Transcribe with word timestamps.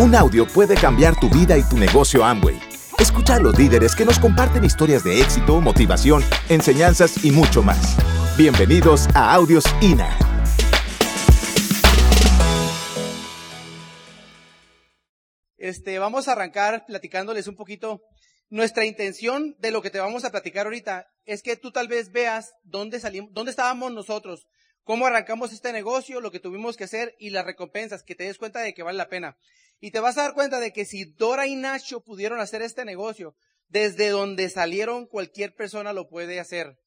Un 0.00 0.14
audio 0.14 0.46
puede 0.46 0.76
cambiar 0.76 1.18
tu 1.18 1.28
vida 1.28 1.58
y 1.58 1.62
tu 1.64 1.76
negocio 1.76 2.24
Amway. 2.24 2.56
Escucha 3.00 3.34
a 3.34 3.40
los 3.40 3.58
líderes 3.58 3.96
que 3.96 4.04
nos 4.04 4.20
comparten 4.20 4.62
historias 4.62 5.02
de 5.02 5.20
éxito, 5.20 5.60
motivación, 5.60 6.22
enseñanzas 6.48 7.24
y 7.24 7.32
mucho 7.32 7.64
más. 7.64 7.96
Bienvenidos 8.36 9.08
a 9.16 9.34
Audios 9.34 9.64
INA. 9.80 10.16
Este, 15.56 15.98
vamos 15.98 16.28
a 16.28 16.32
arrancar 16.32 16.84
platicándoles 16.86 17.48
un 17.48 17.56
poquito. 17.56 18.00
Nuestra 18.50 18.84
intención 18.84 19.56
de 19.58 19.72
lo 19.72 19.82
que 19.82 19.90
te 19.90 19.98
vamos 19.98 20.24
a 20.24 20.30
platicar 20.30 20.66
ahorita 20.66 21.08
es 21.24 21.42
que 21.42 21.56
tú 21.56 21.72
tal 21.72 21.88
vez 21.88 22.12
veas 22.12 22.52
dónde 22.62 23.00
salimos, 23.00 23.32
dónde 23.32 23.50
estábamos 23.50 23.90
nosotros, 23.90 24.46
cómo 24.88 25.04
arrancamos 25.04 25.52
este 25.52 25.70
negocio, 25.70 26.22
lo 26.22 26.30
que 26.30 26.40
tuvimos 26.40 26.78
que 26.78 26.84
hacer 26.84 27.14
y 27.18 27.28
las 27.28 27.44
recompensas, 27.44 28.02
que 28.02 28.14
te 28.14 28.24
des 28.24 28.38
cuenta 28.38 28.60
de 28.60 28.72
que 28.72 28.82
vale 28.82 28.96
la 28.96 29.10
pena. 29.10 29.36
Y 29.80 29.90
te 29.90 30.00
vas 30.00 30.16
a 30.16 30.22
dar 30.22 30.32
cuenta 30.32 30.60
de 30.60 30.72
que 30.72 30.86
si 30.86 31.04
Dora 31.04 31.46
y 31.46 31.56
Nacho 31.56 32.00
pudieron 32.00 32.40
hacer 32.40 32.62
este 32.62 32.86
negocio, 32.86 33.36
desde 33.68 34.08
donde 34.08 34.48
salieron 34.48 35.04
cualquier 35.04 35.54
persona 35.54 35.92
lo 35.92 36.08
puede 36.08 36.40
hacer. 36.40 36.78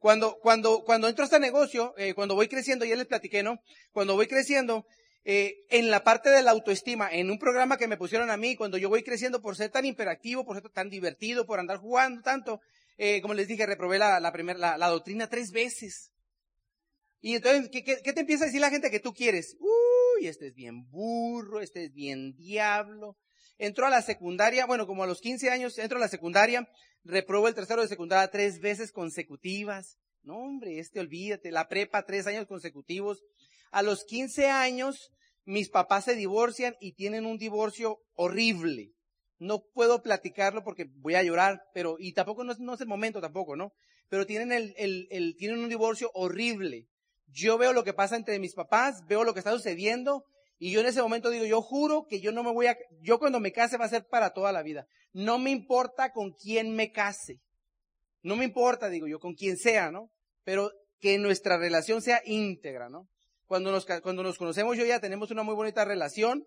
Cuando, 0.00 0.40
cuando, 0.42 0.82
cuando 0.82 1.06
entro 1.06 1.22
a 1.22 1.26
este 1.26 1.38
negocio, 1.38 1.94
eh, 1.98 2.14
cuando 2.14 2.34
voy 2.34 2.48
creciendo, 2.48 2.84
ya 2.84 2.96
les 2.96 3.06
platiqué, 3.06 3.44
¿no? 3.44 3.60
Cuando 3.92 4.16
voy 4.16 4.26
creciendo, 4.26 4.84
eh, 5.24 5.54
en 5.70 5.88
la 5.88 6.02
parte 6.02 6.30
de 6.30 6.42
la 6.42 6.50
autoestima, 6.50 7.08
en 7.12 7.30
un 7.30 7.38
programa 7.38 7.76
que 7.76 7.86
me 7.86 7.96
pusieron 7.96 8.28
a 8.28 8.36
mí, 8.36 8.56
cuando 8.56 8.76
yo 8.76 8.88
voy 8.88 9.04
creciendo 9.04 9.40
por 9.40 9.54
ser 9.54 9.70
tan 9.70 9.84
imperactivo, 9.84 10.44
por 10.44 10.60
ser 10.60 10.68
tan 10.72 10.90
divertido, 10.90 11.46
por 11.46 11.60
andar 11.60 11.76
jugando 11.76 12.22
tanto, 12.22 12.60
eh, 12.98 13.22
como 13.22 13.34
les 13.34 13.46
dije, 13.46 13.66
reprobé 13.66 14.00
la, 14.00 14.18
la, 14.18 14.32
la, 14.32 14.76
la 14.76 14.88
doctrina 14.88 15.28
tres 15.28 15.52
veces. 15.52 16.10
Y 17.26 17.34
entonces, 17.34 17.68
¿qué, 17.70 17.82
¿qué, 17.82 18.12
te 18.12 18.20
empieza 18.20 18.44
a 18.44 18.46
decir 18.46 18.60
la 18.60 18.70
gente 18.70 18.88
que 18.88 19.00
tú 19.00 19.12
quieres? 19.12 19.56
Uy, 19.58 20.28
este 20.28 20.46
es 20.46 20.54
bien 20.54 20.88
burro, 20.88 21.60
este 21.60 21.86
es 21.86 21.92
bien 21.92 22.36
diablo. 22.36 23.16
Entró 23.58 23.84
a 23.84 23.90
la 23.90 24.00
secundaria, 24.00 24.64
bueno, 24.64 24.86
como 24.86 25.02
a 25.02 25.08
los 25.08 25.20
15 25.20 25.50
años, 25.50 25.76
entro 25.78 25.98
a 25.98 26.00
la 26.00 26.06
secundaria, 26.06 26.68
reprobó 27.02 27.48
el 27.48 27.56
tercero 27.56 27.82
de 27.82 27.88
secundaria 27.88 28.30
tres 28.30 28.60
veces 28.60 28.92
consecutivas. 28.92 29.98
No, 30.22 30.36
hombre, 30.36 30.78
este 30.78 31.00
olvídate, 31.00 31.50
la 31.50 31.66
prepa 31.66 32.04
tres 32.04 32.28
años 32.28 32.46
consecutivos. 32.46 33.24
A 33.72 33.82
los 33.82 34.04
15 34.04 34.46
años, 34.46 35.10
mis 35.44 35.68
papás 35.68 36.04
se 36.04 36.14
divorcian 36.14 36.76
y 36.78 36.92
tienen 36.92 37.26
un 37.26 37.38
divorcio 37.38 37.98
horrible. 38.14 38.92
No 39.40 39.64
puedo 39.74 40.00
platicarlo 40.00 40.62
porque 40.62 40.86
voy 40.92 41.16
a 41.16 41.24
llorar, 41.24 41.60
pero, 41.74 41.96
y 41.98 42.12
tampoco 42.12 42.44
no 42.44 42.52
es, 42.52 42.60
es 42.60 42.80
el 42.82 42.86
momento 42.86 43.20
tampoco, 43.20 43.56
¿no? 43.56 43.72
Pero 44.08 44.26
tienen 44.26 44.52
el, 44.52 44.74
el, 44.76 45.08
el, 45.10 45.34
tienen 45.36 45.58
un 45.58 45.68
divorcio 45.68 46.12
horrible. 46.14 46.86
Yo 47.26 47.58
veo 47.58 47.72
lo 47.72 47.84
que 47.84 47.92
pasa 47.92 48.16
entre 48.16 48.38
mis 48.38 48.54
papás, 48.54 49.04
veo 49.06 49.24
lo 49.24 49.32
que 49.32 49.40
está 49.40 49.52
sucediendo, 49.52 50.24
y 50.58 50.70
yo 50.72 50.80
en 50.80 50.86
ese 50.86 51.02
momento 51.02 51.30
digo, 51.30 51.44
yo 51.44 51.60
juro 51.60 52.06
que 52.08 52.20
yo 52.20 52.32
no 52.32 52.42
me 52.42 52.52
voy 52.52 52.66
a, 52.66 52.76
yo 53.00 53.18
cuando 53.18 53.40
me 53.40 53.52
case 53.52 53.76
va 53.76 53.84
a 53.84 53.90
ser 53.90 54.06
para 54.06 54.30
toda 54.30 54.52
la 54.52 54.62
vida. 54.62 54.86
No 55.12 55.38
me 55.38 55.50
importa 55.50 56.12
con 56.12 56.32
quién 56.32 56.74
me 56.74 56.92
case. 56.92 57.40
No 58.22 58.36
me 58.36 58.44
importa, 58.44 58.88
digo 58.88 59.06
yo, 59.06 59.18
con 59.18 59.34
quien 59.34 59.56
sea, 59.56 59.90
¿no? 59.90 60.10
Pero 60.44 60.70
que 60.98 61.18
nuestra 61.18 61.58
relación 61.58 62.00
sea 62.00 62.22
íntegra, 62.24 62.88
¿no? 62.88 63.08
Cuando 63.46 63.70
nos, 63.70 63.86
cuando 64.02 64.22
nos 64.22 64.38
conocemos 64.38 64.76
yo 64.76 64.84
ya 64.84 64.98
tenemos 64.98 65.30
una 65.30 65.42
muy 65.42 65.54
bonita 65.54 65.84
relación. 65.84 66.44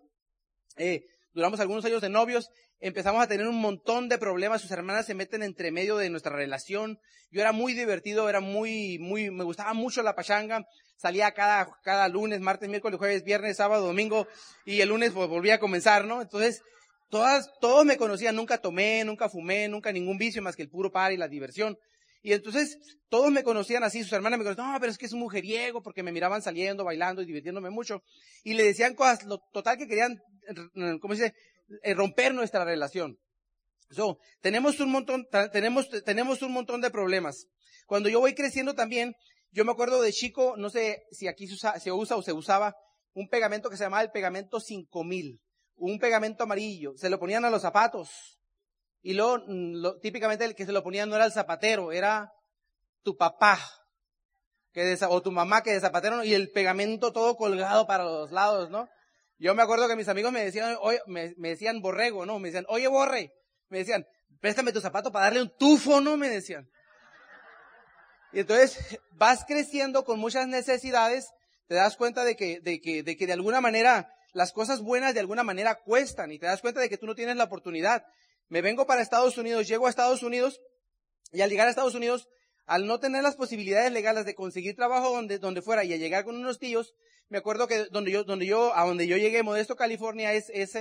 Eh, 0.76 1.04
duramos 1.32 1.60
algunos 1.60 1.84
años 1.84 2.00
de 2.00 2.08
novios, 2.08 2.50
empezamos 2.80 3.22
a 3.22 3.28
tener 3.28 3.46
un 3.46 3.60
montón 3.60 4.08
de 4.08 4.18
problemas, 4.18 4.60
sus 4.60 4.70
hermanas 4.70 5.06
se 5.06 5.14
meten 5.14 5.42
entre 5.42 5.70
medio 5.70 5.96
de 5.96 6.10
nuestra 6.10 6.34
relación. 6.34 6.98
Yo 7.30 7.40
era 7.40 7.52
muy 7.52 7.74
divertido, 7.74 8.28
era 8.28 8.40
muy, 8.40 8.98
muy, 8.98 9.30
me 9.30 9.44
gustaba 9.44 9.72
mucho 9.74 10.02
la 10.02 10.14
pachanga, 10.14 10.66
salía 10.96 11.32
cada, 11.32 11.68
cada 11.82 12.08
lunes, 12.08 12.40
martes, 12.40 12.68
miércoles, 12.68 12.98
jueves, 12.98 13.22
viernes, 13.22 13.56
sábado, 13.56 13.86
domingo, 13.86 14.26
y 14.64 14.80
el 14.80 14.88
lunes 14.88 15.12
pues, 15.12 15.28
volvía 15.28 15.54
a 15.54 15.60
comenzar, 15.60 16.04
¿no? 16.04 16.22
Entonces, 16.22 16.62
todas, 17.08 17.50
todos 17.60 17.84
me 17.84 17.96
conocían, 17.96 18.36
nunca 18.36 18.58
tomé, 18.58 19.04
nunca 19.04 19.28
fumé, 19.28 19.68
nunca 19.68 19.92
ningún 19.92 20.18
vicio 20.18 20.42
más 20.42 20.56
que 20.56 20.62
el 20.62 20.70
puro 20.70 20.90
par 20.90 21.12
y 21.12 21.16
la 21.16 21.28
diversión. 21.28 21.78
Y 22.22 22.32
entonces 22.32 22.78
todos 23.08 23.30
me 23.30 23.42
conocían 23.42 23.82
así, 23.82 24.02
sus 24.02 24.12
hermanas 24.12 24.38
me 24.38 24.44
conocían, 24.44 24.72
no, 24.72 24.80
pero 24.80 24.92
es 24.92 24.98
que 24.98 25.06
es 25.06 25.12
un 25.12 25.20
mujeriego, 25.20 25.82
porque 25.82 26.02
me 26.02 26.12
miraban 26.12 26.42
saliendo, 26.42 26.84
bailando 26.84 27.22
y 27.22 27.26
divirtiéndome 27.26 27.70
mucho. 27.70 28.02
Y 28.44 28.54
le 28.54 28.64
decían 28.64 28.94
cosas, 28.94 29.24
lo 29.24 29.38
total 29.52 29.78
que 29.78 29.86
querían, 29.86 30.20
¿cómo 31.00 31.14
se 31.14 31.24
dice? 31.24 31.34
Eh, 31.82 31.94
romper 31.94 32.34
nuestra 32.34 32.64
relación. 32.64 33.18
So, 33.90 34.18
tenemos 34.40 34.78
un 34.80 34.90
montón, 34.90 35.26
tenemos, 35.52 35.88
tenemos 36.04 36.42
un 36.42 36.52
montón 36.52 36.80
de 36.80 36.90
problemas. 36.90 37.46
Cuando 37.86 38.08
yo 38.08 38.20
voy 38.20 38.34
creciendo 38.34 38.74
también, 38.74 39.14
yo 39.50 39.64
me 39.64 39.72
acuerdo 39.72 40.00
de 40.00 40.12
chico, 40.12 40.54
no 40.56 40.70
sé 40.70 41.02
si 41.10 41.26
aquí 41.26 41.48
se 41.48 41.54
usa, 41.54 41.80
se 41.80 41.90
usa 41.90 42.16
o 42.16 42.22
se 42.22 42.32
usaba, 42.32 42.76
un 43.14 43.28
pegamento 43.28 43.68
que 43.68 43.76
se 43.76 43.84
llamaba 43.84 44.02
el 44.02 44.10
pegamento 44.10 44.60
5000. 44.60 45.40
Un 45.76 45.98
pegamento 45.98 46.44
amarillo. 46.44 46.92
Se 46.96 47.10
lo 47.10 47.18
ponían 47.18 47.44
a 47.44 47.50
los 47.50 47.62
zapatos. 47.62 48.38
Y 49.02 49.14
luego, 49.14 49.38
lo, 49.46 49.98
típicamente 49.98 50.44
el 50.44 50.54
que 50.54 50.66
se 50.66 50.72
lo 50.72 50.82
ponía 50.82 51.06
no 51.06 51.16
era 51.16 51.24
el 51.24 51.32
zapatero, 51.32 51.92
era 51.92 52.32
tu 53.02 53.16
papá. 53.16 53.58
Que 54.72 54.96
o 55.08 55.22
tu 55.22 55.32
mamá 55.32 55.62
que 55.62 55.72
de 55.72 55.80
zapatero 55.80 56.22
y 56.22 56.34
el 56.34 56.50
pegamento 56.52 57.12
todo 57.12 57.36
colgado 57.36 57.86
para 57.86 58.04
los 58.04 58.30
lados, 58.30 58.70
¿no? 58.70 58.88
Yo 59.38 59.54
me 59.54 59.62
acuerdo 59.62 59.88
que 59.88 59.96
mis 59.96 60.08
amigos 60.08 60.32
me 60.32 60.44
decían, 60.44 60.76
oye, 60.80 61.00
me, 61.06 61.34
me 61.38 61.48
decían 61.48 61.80
borrego, 61.80 62.26
¿no? 62.26 62.38
Me 62.38 62.48
decían, 62.48 62.66
oye 62.68 62.86
borre. 62.86 63.32
Me 63.68 63.78
decían, 63.78 64.06
préstame 64.40 64.72
tu 64.72 64.80
zapato 64.80 65.10
para 65.10 65.26
darle 65.26 65.42
un 65.42 65.56
tufo, 65.56 66.00
¿no? 66.00 66.16
Me 66.16 66.28
decían. 66.28 66.68
Y 68.32 68.40
entonces 68.40 69.00
vas 69.12 69.44
creciendo 69.44 70.04
con 70.04 70.20
muchas 70.20 70.46
necesidades, 70.46 71.32
te 71.66 71.74
das 71.74 71.96
cuenta 71.96 72.22
de 72.22 72.36
que, 72.36 72.60
de 72.60 72.80
que, 72.80 73.02
de 73.02 73.16
que 73.16 73.26
de 73.26 73.32
alguna 73.32 73.60
manera 73.60 74.12
las 74.32 74.52
cosas 74.52 74.80
buenas 74.80 75.14
de 75.14 75.20
alguna 75.20 75.42
manera 75.42 75.76
cuestan 75.76 76.30
y 76.30 76.38
te 76.38 76.46
das 76.46 76.60
cuenta 76.60 76.80
de 76.80 76.88
que 76.88 76.98
tú 76.98 77.06
no 77.06 77.14
tienes 77.14 77.36
la 77.36 77.44
oportunidad 77.44 78.04
me 78.50 78.62
vengo 78.62 78.86
para 78.86 79.00
Estados 79.00 79.38
Unidos, 79.38 79.66
llego 79.66 79.86
a 79.86 79.90
Estados 79.90 80.22
Unidos 80.22 80.60
y 81.32 81.40
al 81.40 81.48
llegar 81.48 81.68
a 81.68 81.70
Estados 81.70 81.94
Unidos, 81.94 82.28
al 82.66 82.86
no 82.86 82.98
tener 82.98 83.22
las 83.22 83.36
posibilidades 83.36 83.92
legales 83.92 84.26
de 84.26 84.34
conseguir 84.34 84.74
trabajo 84.74 85.10
donde, 85.14 85.38
donde 85.38 85.62
fuera 85.62 85.84
y 85.84 85.92
a 85.92 85.96
llegar 85.96 86.24
con 86.24 86.36
unos 86.36 86.58
tíos, 86.58 86.92
me 87.28 87.38
acuerdo 87.38 87.68
que 87.68 87.86
donde 87.86 88.10
yo, 88.10 88.24
donde 88.24 88.46
yo, 88.46 88.74
a 88.74 88.84
donde 88.84 89.06
yo 89.06 89.16
llegué, 89.16 89.44
Modesto, 89.44 89.76
California, 89.76 90.34
es, 90.34 90.50
es, 90.52 90.74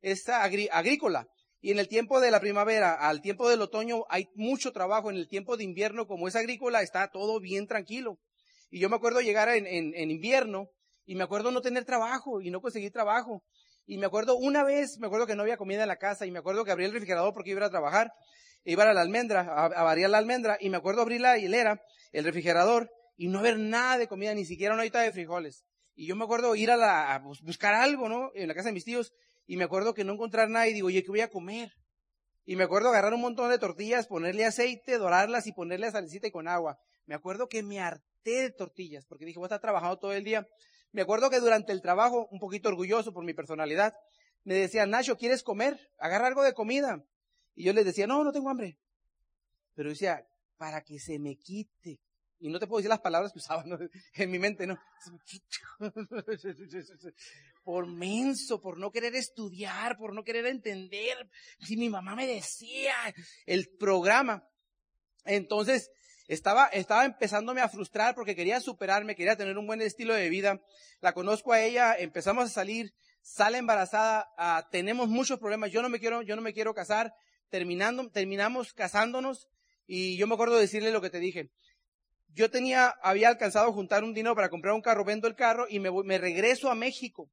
es 0.00 0.28
agrícola. 0.28 1.28
Y 1.60 1.70
en 1.70 1.78
el 1.78 1.86
tiempo 1.86 2.20
de 2.20 2.32
la 2.32 2.40
primavera, 2.40 2.94
al 2.94 3.22
tiempo 3.22 3.48
del 3.48 3.62
otoño, 3.62 4.04
hay 4.08 4.28
mucho 4.34 4.72
trabajo. 4.72 5.10
En 5.10 5.16
el 5.16 5.28
tiempo 5.28 5.56
de 5.56 5.64
invierno, 5.64 6.06
como 6.06 6.26
es 6.26 6.34
agrícola, 6.34 6.82
está 6.82 7.08
todo 7.08 7.40
bien 7.40 7.66
tranquilo. 7.68 8.18
Y 8.68 8.80
yo 8.80 8.88
me 8.88 8.96
acuerdo 8.96 9.20
llegar 9.20 9.48
en, 9.48 9.66
en 9.66 10.10
invierno 10.10 10.68
y 11.04 11.14
me 11.14 11.22
acuerdo 11.22 11.52
no 11.52 11.62
tener 11.62 11.84
trabajo 11.84 12.40
y 12.40 12.50
no 12.50 12.60
conseguir 12.60 12.90
trabajo. 12.90 13.44
Y 13.86 13.98
me 13.98 14.06
acuerdo 14.06 14.36
una 14.36 14.64
vez, 14.64 14.98
me 14.98 15.06
acuerdo 15.06 15.26
que 15.26 15.36
no 15.36 15.42
había 15.42 15.56
comida 15.56 15.82
en 15.82 15.88
la 15.88 15.96
casa 15.96 16.26
y 16.26 16.32
me 16.32 16.40
acuerdo 16.40 16.64
que 16.64 16.72
abrí 16.72 16.84
el 16.84 16.92
refrigerador 16.92 17.32
porque 17.32 17.50
iba 17.50 17.64
a 17.64 17.70
trabajar, 17.70 18.12
iba 18.64 18.82
a 18.82 18.92
la 18.92 19.00
almendra, 19.00 19.42
a, 19.42 19.82
variar 19.84 20.10
la 20.10 20.18
almendra 20.18 20.58
y 20.60 20.70
me 20.70 20.76
acuerdo 20.76 21.02
abrir 21.02 21.20
la 21.20 21.38
hilera, 21.38 21.80
el 22.12 22.24
refrigerador 22.24 22.90
y 23.16 23.28
no 23.28 23.38
haber 23.38 23.58
nada 23.58 23.96
de 23.96 24.08
comida, 24.08 24.34
ni 24.34 24.44
siquiera 24.44 24.74
una 24.74 24.82
horita 24.82 25.00
de 25.00 25.12
frijoles. 25.12 25.64
Y 25.94 26.06
yo 26.06 26.16
me 26.16 26.24
acuerdo 26.24 26.54
ir 26.56 26.72
a, 26.72 26.76
la, 26.76 27.22
buscar 27.42 27.74
algo, 27.74 28.08
¿no? 28.08 28.32
En 28.34 28.48
la 28.48 28.54
casa 28.54 28.70
de 28.70 28.74
mis 28.74 28.84
tíos 28.84 29.12
y 29.46 29.56
me 29.56 29.64
acuerdo 29.64 29.94
que 29.94 30.02
no 30.02 30.14
encontrar 30.14 30.50
nada 30.50 30.66
y 30.66 30.74
digo, 30.74 30.88
oye, 30.88 31.04
¿qué 31.04 31.10
voy 31.10 31.20
a 31.20 31.30
comer? 31.30 31.72
Y 32.44 32.56
me 32.56 32.64
acuerdo 32.64 32.88
agarrar 32.88 33.14
un 33.14 33.20
montón 33.20 33.50
de 33.50 33.58
tortillas, 33.58 34.08
ponerle 34.08 34.44
aceite, 34.44 34.98
dorarlas 34.98 35.46
y 35.46 35.52
ponerle 35.52 35.90
salicita 35.92 36.26
y 36.26 36.32
con 36.32 36.48
agua. 36.48 36.78
Me 37.06 37.14
acuerdo 37.14 37.48
que 37.48 37.62
me 37.62 37.78
harté 37.78 38.42
de 38.42 38.50
tortillas 38.50 39.06
porque 39.06 39.24
dije, 39.24 39.38
voy 39.38 39.46
a 39.46 39.48
estar 39.48 39.60
trabajando 39.60 39.98
todo 39.98 40.12
el 40.12 40.24
día 40.24 40.46
me 40.96 41.02
acuerdo 41.02 41.28
que 41.28 41.40
durante 41.40 41.72
el 41.72 41.82
trabajo, 41.82 42.26
un 42.30 42.38
poquito 42.38 42.70
orgulloso 42.70 43.12
por 43.12 43.22
mi 43.22 43.34
personalidad, 43.34 43.94
me 44.44 44.54
decían, 44.54 44.88
Nacho, 44.88 45.18
¿quieres 45.18 45.42
comer? 45.42 45.78
Agarra 45.98 46.26
algo 46.26 46.42
de 46.42 46.54
comida. 46.54 47.04
Y 47.54 47.64
yo 47.64 47.74
les 47.74 47.84
decía, 47.84 48.06
no, 48.06 48.24
no 48.24 48.32
tengo 48.32 48.48
hambre. 48.48 48.78
Pero 49.74 49.90
decía, 49.90 50.26
para 50.56 50.80
que 50.80 50.98
se 50.98 51.18
me 51.18 51.36
quite. 51.36 52.00
Y 52.38 52.48
no 52.48 52.58
te 52.58 52.66
puedo 52.66 52.78
decir 52.78 52.88
las 52.88 53.00
palabras 53.02 53.30
que 53.30 53.40
usaban 53.40 53.66
en 54.14 54.30
mi 54.30 54.38
mente, 54.38 54.66
¿no? 54.66 54.78
Por 57.62 57.86
menso, 57.86 58.62
por 58.62 58.78
no 58.78 58.90
querer 58.90 59.14
estudiar, 59.16 59.98
por 59.98 60.14
no 60.14 60.24
querer 60.24 60.46
entender. 60.46 61.28
Si 61.60 61.76
mi 61.76 61.90
mamá 61.90 62.16
me 62.16 62.26
decía 62.26 62.94
el 63.44 63.68
programa. 63.78 64.48
Entonces, 65.26 65.90
estaba, 66.28 66.66
estaba 66.66 67.04
empezándome 67.04 67.60
a 67.60 67.68
frustrar 67.68 68.14
porque 68.14 68.34
quería 68.34 68.60
superarme, 68.60 69.14
quería 69.14 69.36
tener 69.36 69.56
un 69.58 69.66
buen 69.66 69.80
estilo 69.80 70.14
de 70.14 70.28
vida. 70.28 70.60
La 71.00 71.12
conozco 71.12 71.52
a 71.52 71.60
ella, 71.60 71.94
empezamos 71.96 72.46
a 72.46 72.48
salir, 72.48 72.94
sale 73.22 73.58
embarazada, 73.58 74.28
uh, 74.38 74.68
tenemos 74.70 75.08
muchos 75.08 75.38
problemas. 75.38 75.70
Yo 75.70 75.82
no 75.82 75.88
me 75.88 76.00
quiero, 76.00 76.22
yo 76.22 76.34
no 76.36 76.42
me 76.42 76.52
quiero 76.52 76.74
casar. 76.74 77.14
Terminando, 77.48 78.10
terminamos 78.10 78.72
casándonos 78.72 79.48
y 79.86 80.16
yo 80.16 80.26
me 80.26 80.34
acuerdo 80.34 80.56
de 80.56 80.62
decirle 80.62 80.90
lo 80.90 81.00
que 81.00 81.10
te 81.10 81.20
dije. 81.20 81.50
Yo 82.28 82.50
tenía, 82.50 82.88
había 83.02 83.28
alcanzado 83.28 83.68
a 83.68 83.72
juntar 83.72 84.02
un 84.02 84.12
dinero 84.12 84.34
para 84.34 84.50
comprar 84.50 84.74
un 84.74 84.82
carro, 84.82 85.04
vendo 85.04 85.28
el 85.28 85.36
carro 85.36 85.66
y 85.68 85.78
me, 85.78 85.90
me 85.90 86.18
regreso 86.18 86.70
a 86.70 86.74
México. 86.74 87.30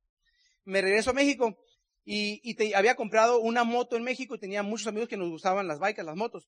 Me 0.65 0.81
regreso 0.81 1.09
a 1.09 1.13
México 1.13 1.57
y, 2.05 2.39
y 2.43 2.53
te, 2.53 2.75
había 2.75 2.95
comprado 2.95 3.39
una 3.39 3.63
moto 3.63 3.97
en 3.97 4.03
México 4.03 4.35
y 4.35 4.39
tenía 4.39 4.61
muchos 4.61 4.87
amigos 4.87 5.09
que 5.09 5.17
nos 5.17 5.29
gustaban 5.29 5.67
las 5.67 5.79
bikes, 5.79 6.03
las 6.03 6.15
motos. 6.15 6.47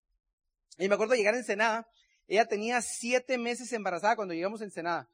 Y 0.78 0.88
me 0.88 0.94
acuerdo 0.94 1.14
de 1.14 1.18
llegar 1.18 1.34
a 1.34 1.38
Ensenada 1.38 1.90
ella 2.28 2.46
tenía 2.46 2.82
siete 2.82 3.38
meses 3.38 3.72
embarazada 3.74 4.16
cuando 4.16 4.34
llegamos 4.34 4.62
a 4.62 4.66
Ensenada. 4.66 5.10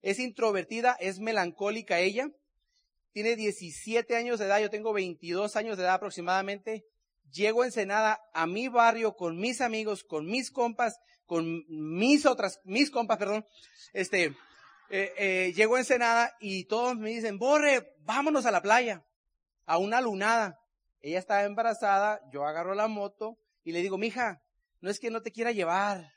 Es 0.00 0.18
introvertida, 0.18 0.96
es 1.00 1.18
melancólica 1.18 1.98
ella. 1.98 2.30
tiene 3.12 3.36
17 3.36 4.16
años 4.16 4.38
de 4.38 4.46
edad, 4.46 4.60
yo 4.60 4.70
tengo 4.70 4.92
22 4.92 5.56
años 5.56 5.76
de 5.76 5.84
edad 5.84 5.94
aproximadamente. 5.94 6.86
Llego 7.30 7.62
a 7.62 7.66
Ensenada, 7.66 8.20
a 8.32 8.46
mi 8.46 8.68
barrio, 8.68 9.16
con 9.16 9.38
mis 9.38 9.60
amigos, 9.60 10.04
con 10.04 10.26
mis 10.26 10.50
compas, 10.50 10.98
con 11.26 11.64
mis 11.68 12.26
otras, 12.26 12.60
mis 12.64 12.90
compas, 12.90 13.18
perdón. 13.18 13.46
Este, 13.92 14.34
eh, 14.90 15.12
eh, 15.16 15.52
llego 15.54 15.76
a 15.76 15.80
Ensenada 15.80 16.36
y 16.40 16.64
todos 16.64 16.96
me 16.96 17.10
dicen, 17.10 17.38
Borre, 17.38 17.94
vámonos 18.00 18.46
a 18.46 18.50
la 18.50 18.62
playa, 18.62 19.04
a 19.66 19.78
una 19.78 20.00
lunada. 20.00 20.58
Ella 21.00 21.18
estaba 21.18 21.44
embarazada, 21.44 22.20
yo 22.32 22.44
agarro 22.44 22.74
la 22.74 22.88
moto 22.88 23.38
y 23.64 23.72
le 23.72 23.80
digo, 23.80 23.98
mija, 23.98 24.42
no 24.80 24.90
es 24.90 25.00
que 25.00 25.10
no 25.10 25.22
te 25.22 25.32
quiera 25.32 25.52
llevar, 25.52 26.12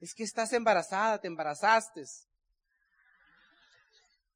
es 0.00 0.14
que 0.14 0.22
estás 0.22 0.52
embarazada, 0.52 1.20
te 1.20 1.28
embarazaste. 1.28 2.04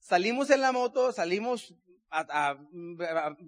Salimos 0.00 0.50
en 0.50 0.60
la 0.60 0.72
moto, 0.72 1.12
salimos 1.12 1.74
a, 2.10 2.58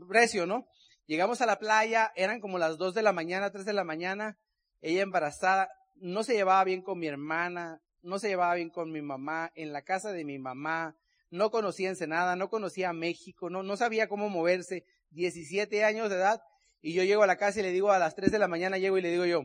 precio, 0.09 0.47
¿no? 0.47 0.67
Llegamos 1.07 1.41
a 1.41 1.47
la 1.47 1.59
playa, 1.59 2.13
eran 2.17 2.41
como 2.41 2.59
las 2.59 2.79
dos 2.79 2.95
de 2.95 3.03
la 3.03 3.13
mañana, 3.13 3.51
tres 3.51 3.67
de 3.67 3.73
la 3.75 3.85
mañana, 3.85 4.39
ella 4.81 5.03
embarazada, 5.03 5.69
no 5.97 6.23
se 6.23 6.35
llevaba 6.35 6.65
bien 6.65 6.83
con 6.83 6.99
mi 6.99 7.07
hermana, 7.07 7.83
no 8.03 8.19
se 8.19 8.29
llevaba 8.29 8.55
bien 8.55 8.71
con 8.71 8.91
mi 8.91 9.03
mamá, 9.03 9.53
en 9.55 9.73
la 9.73 9.83
casa 9.83 10.13
de 10.13 10.25
mi 10.25 10.39
mamá, 10.39 10.97
no 11.31 11.51
conocía 11.51 11.91
Ensenada, 11.91 12.37
no 12.37 12.49
conocía 12.49 12.93
México, 12.93 13.51
no, 13.51 13.63
no 13.63 13.77
sabía 13.77 14.09
cómo 14.09 14.31
moverse, 14.31 14.87
17 15.11 15.85
años 15.85 16.09
de 16.09 16.17
edad, 16.17 16.43
y 16.81 16.95
yo 16.95 17.03
llego 17.03 17.23
a 17.23 17.27
la 17.27 17.37
casa 17.37 17.61
y 17.61 17.65
le 17.65 17.73
digo 17.73 17.91
a 17.91 17.99
las 17.99 18.15
tres 18.15 18.31
de 18.31 18.39
la 18.39 18.49
mañana, 18.49 18.79
llego 18.79 18.97
y 18.97 19.03
le 19.03 19.11
digo 19.11 19.27
yo, 19.27 19.45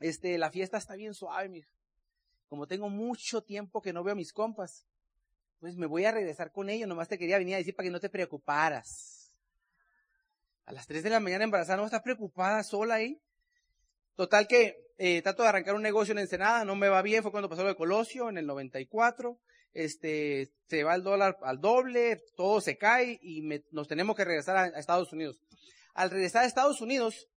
este, 0.00 0.38
la 0.38 0.50
fiesta 0.50 0.78
está 0.78 0.96
bien 0.96 1.14
suave, 1.14 1.48
mija. 1.48 1.73
Como 2.48 2.66
tengo 2.66 2.88
mucho 2.90 3.42
tiempo 3.42 3.80
que 3.80 3.92
no 3.92 4.04
veo 4.04 4.12
a 4.12 4.16
mis 4.16 4.32
compas, 4.32 4.86
pues 5.60 5.76
me 5.76 5.86
voy 5.86 6.04
a 6.04 6.12
regresar 6.12 6.52
con 6.52 6.68
ellos, 6.68 6.88
nomás 6.88 7.08
te 7.08 7.18
quería 7.18 7.38
venir 7.38 7.54
a 7.54 7.58
decir 7.58 7.74
para 7.74 7.86
que 7.86 7.90
no 7.90 8.00
te 8.00 8.10
preocuparas. 8.10 9.32
A 10.66 10.72
las 10.72 10.86
3 10.86 11.02
de 11.02 11.10
la 11.10 11.20
mañana 11.20 11.44
embarazada, 11.44 11.78
no 11.78 11.84
estás 11.84 12.02
preocupada 12.02 12.62
sola 12.62 12.96
ahí. 12.96 13.20
Total 14.14 14.46
que 14.46 14.84
eh, 14.96 15.22
trato 15.22 15.42
de 15.42 15.48
arrancar 15.48 15.74
un 15.74 15.82
negocio 15.82 16.12
en 16.12 16.18
Ensenada, 16.18 16.64
no 16.64 16.76
me 16.76 16.88
va 16.88 17.02
bien, 17.02 17.22
fue 17.22 17.32
cuando 17.32 17.48
pasó 17.48 17.62
lo 17.62 17.68
de 17.68 17.76
Colosio 17.76 18.28
en 18.28 18.38
el 18.38 18.46
94, 18.46 19.40
este, 19.72 20.52
se 20.68 20.84
va 20.84 20.94
el 20.94 21.02
dólar 21.02 21.36
al 21.42 21.60
doble, 21.60 22.22
todo 22.36 22.60
se 22.60 22.78
cae 22.78 23.18
y 23.20 23.42
nos 23.72 23.88
tenemos 23.88 24.14
que 24.14 24.24
regresar 24.24 24.56
a, 24.56 24.66
Estados 24.78 25.12
Unidos. 25.12 25.40
Al 25.94 26.10
regresar 26.10 26.44
a 26.44 26.46
Estados 26.46 26.80
Unidos, 26.80 27.28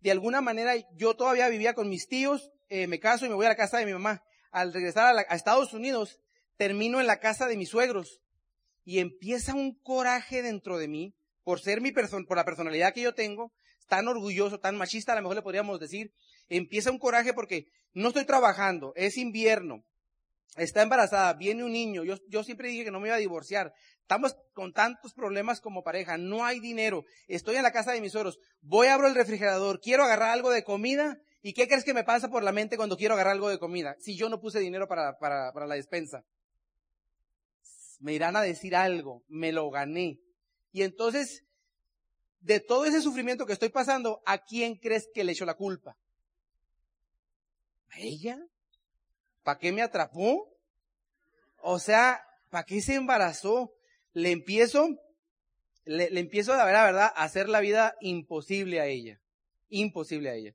de 0.00 0.10
alguna 0.10 0.42
manera 0.42 0.74
yo 0.94 1.16
todavía 1.16 1.48
vivía 1.48 1.72
con 1.72 1.88
mis 1.88 2.06
tíos, 2.06 2.50
eh, 2.68 2.86
me 2.86 3.00
caso 3.00 3.24
y 3.24 3.28
me 3.30 3.34
voy 3.34 3.46
a 3.46 3.50
la 3.50 3.56
casa 3.56 3.78
de 3.78 3.86
mi 3.86 3.92
mamá. 3.92 4.22
Al 4.56 4.72
regresar 4.72 5.14
a 5.28 5.34
Estados 5.34 5.74
Unidos, 5.74 6.18
termino 6.56 6.98
en 6.98 7.06
la 7.06 7.20
casa 7.20 7.46
de 7.46 7.58
mis 7.58 7.68
suegros. 7.68 8.22
Y 8.84 9.00
empieza 9.00 9.52
un 9.52 9.74
coraje 9.74 10.40
dentro 10.40 10.78
de 10.78 10.88
mí 10.88 11.14
por 11.44 11.60
ser 11.60 11.82
mi 11.82 11.92
persona, 11.92 12.24
por 12.26 12.38
la 12.38 12.46
personalidad 12.46 12.94
que 12.94 13.02
yo 13.02 13.12
tengo, 13.12 13.52
tan 13.86 14.08
orgulloso, 14.08 14.58
tan 14.58 14.78
machista, 14.78 15.12
a 15.12 15.16
lo 15.16 15.20
mejor 15.20 15.36
le 15.36 15.42
podríamos 15.42 15.78
decir, 15.78 16.10
empieza 16.48 16.90
un 16.90 16.98
coraje 16.98 17.34
porque 17.34 17.66
no 17.92 18.08
estoy 18.08 18.24
trabajando, 18.24 18.94
es 18.96 19.18
invierno, 19.18 19.84
está 20.56 20.80
embarazada, 20.80 21.34
viene 21.34 21.62
un 21.62 21.72
niño, 21.72 22.02
yo, 22.02 22.16
yo 22.26 22.42
siempre 22.42 22.70
dije 22.70 22.84
que 22.84 22.90
no 22.90 22.98
me 22.98 23.08
iba 23.08 23.16
a 23.16 23.20
divorciar, 23.20 23.74
estamos 24.00 24.36
con 24.54 24.72
tantos 24.72 25.12
problemas 25.12 25.60
como 25.60 25.82
pareja, 25.82 26.16
no 26.16 26.46
hay 26.46 26.60
dinero, 26.60 27.04
estoy 27.28 27.56
en 27.56 27.62
la 27.62 27.72
casa 27.72 27.92
de 27.92 28.00
mis 28.00 28.12
suegros, 28.12 28.38
voy 28.62 28.86
a 28.86 28.94
abro 28.94 29.06
el 29.06 29.14
refrigerador, 29.14 29.80
quiero 29.80 30.04
agarrar 30.04 30.30
algo 30.30 30.50
de 30.50 30.64
comida, 30.64 31.18
¿y 31.42 31.52
qué 31.52 31.66
crees 31.68 31.84
que 31.84 31.94
me 31.94 32.04
pasa 32.04 32.28
por 32.28 32.42
la 32.42 32.52
mente 32.52 32.76
cuando 32.76 32.96
quiero 32.96 33.14
agarrar 33.14 33.32
algo 33.32 33.48
de 33.48 33.58
comida? 33.58 33.96
Si 34.00 34.16
yo 34.16 34.28
no 34.28 34.40
puse 34.40 34.58
dinero 34.60 34.88
para, 34.88 35.18
para, 35.18 35.52
para 35.52 35.66
la 35.66 35.74
despensa 35.74 36.24
me 38.00 38.12
irán 38.12 38.36
a 38.36 38.42
decir 38.42 38.74
algo, 38.76 39.24
me 39.28 39.52
lo 39.52 39.70
gané. 39.70 40.20
Y 40.72 40.82
entonces, 40.82 41.44
de 42.40 42.60
todo 42.60 42.84
ese 42.84 43.00
sufrimiento 43.00 43.46
que 43.46 43.52
estoy 43.52 43.70
pasando, 43.70 44.22
¿a 44.26 44.38
quién 44.38 44.76
crees 44.76 45.08
que 45.12 45.24
le 45.24 45.32
echo 45.32 45.44
la 45.44 45.54
culpa? 45.54 45.96
¿A 47.90 48.00
ella? 48.00 48.38
¿Para 49.42 49.58
qué 49.58 49.72
me 49.72 49.82
atrapó? 49.82 50.52
O 51.58 51.78
sea, 51.78 52.22
¿para 52.50 52.64
qué 52.64 52.80
se 52.80 52.94
embarazó? 52.94 53.72
Le 54.12 54.30
empiezo, 54.30 54.88
le, 55.84 56.10
le 56.10 56.20
empiezo 56.20 56.54
la 56.54 56.64
verdad 56.64 57.12
a 57.14 57.24
hacer 57.24 57.48
la 57.48 57.60
vida 57.60 57.96
imposible 58.00 58.80
a 58.80 58.86
ella. 58.86 59.20
Imposible 59.68 60.30
a 60.30 60.34
ella. 60.34 60.54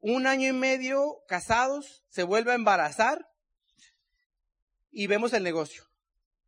Un 0.00 0.26
año 0.26 0.48
y 0.48 0.52
medio 0.52 1.22
casados, 1.28 2.04
se 2.08 2.22
vuelve 2.22 2.52
a 2.52 2.56
embarazar 2.56 3.26
y 4.90 5.06
vemos 5.06 5.32
el 5.32 5.42
negocio. 5.42 5.84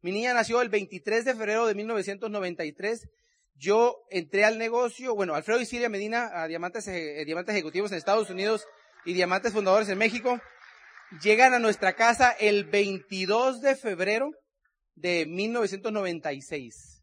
Mi 0.01 0.11
niña 0.11 0.35
nació 0.35 0.61
el 0.63 0.69
23 0.69 1.25
de 1.25 1.35
febrero 1.35 1.67
de 1.67 1.75
1993. 1.75 3.09
Yo 3.55 4.05
entré 4.11 4.45
al 4.45 4.59
negocio, 4.59 5.15
bueno, 5.15 5.35
Alfredo 5.35 5.61
y 5.61 5.67
Silvia 5.67 5.89
Medina, 5.89 6.31
a 6.33 6.49
diamantes, 6.49 6.89
eh, 6.89 7.23
diamantes 7.25 7.55
ejecutivos 7.55 7.93
en 7.93 7.99
Estados 7.99 8.31
Unidos 8.31 8.67
y 9.05 9.13
diamantes 9.13 9.53
fundadores 9.53 9.89
en 9.89 9.99
México, 9.99 10.41
llegan 11.23 11.55
a 11.55 11.59
nuestra 11.59 11.95
casa 11.95 12.31
el 12.33 12.65
22 12.65 13.61
de 13.61 13.77
febrero 13.77 14.31
de 14.95 15.27
1996. 15.27 17.03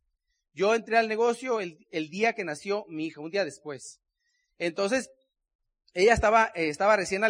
Yo 0.54 0.75
entré 0.75 0.98
al 0.98 1.07
negocio 1.07 1.60
el, 1.60 2.10
día 2.10 2.34
que 2.34 2.44
nació 2.44 2.86
mi 2.90 3.07
hija, 3.07 3.22
un 3.22 3.31
día 3.31 3.45
después. 3.45 4.02
Entonces, 4.57 5.10
ella 5.94 6.13
estaba, 6.13 6.51
eh, 6.56 6.69
estaba 6.69 6.95
recién, 6.95 7.24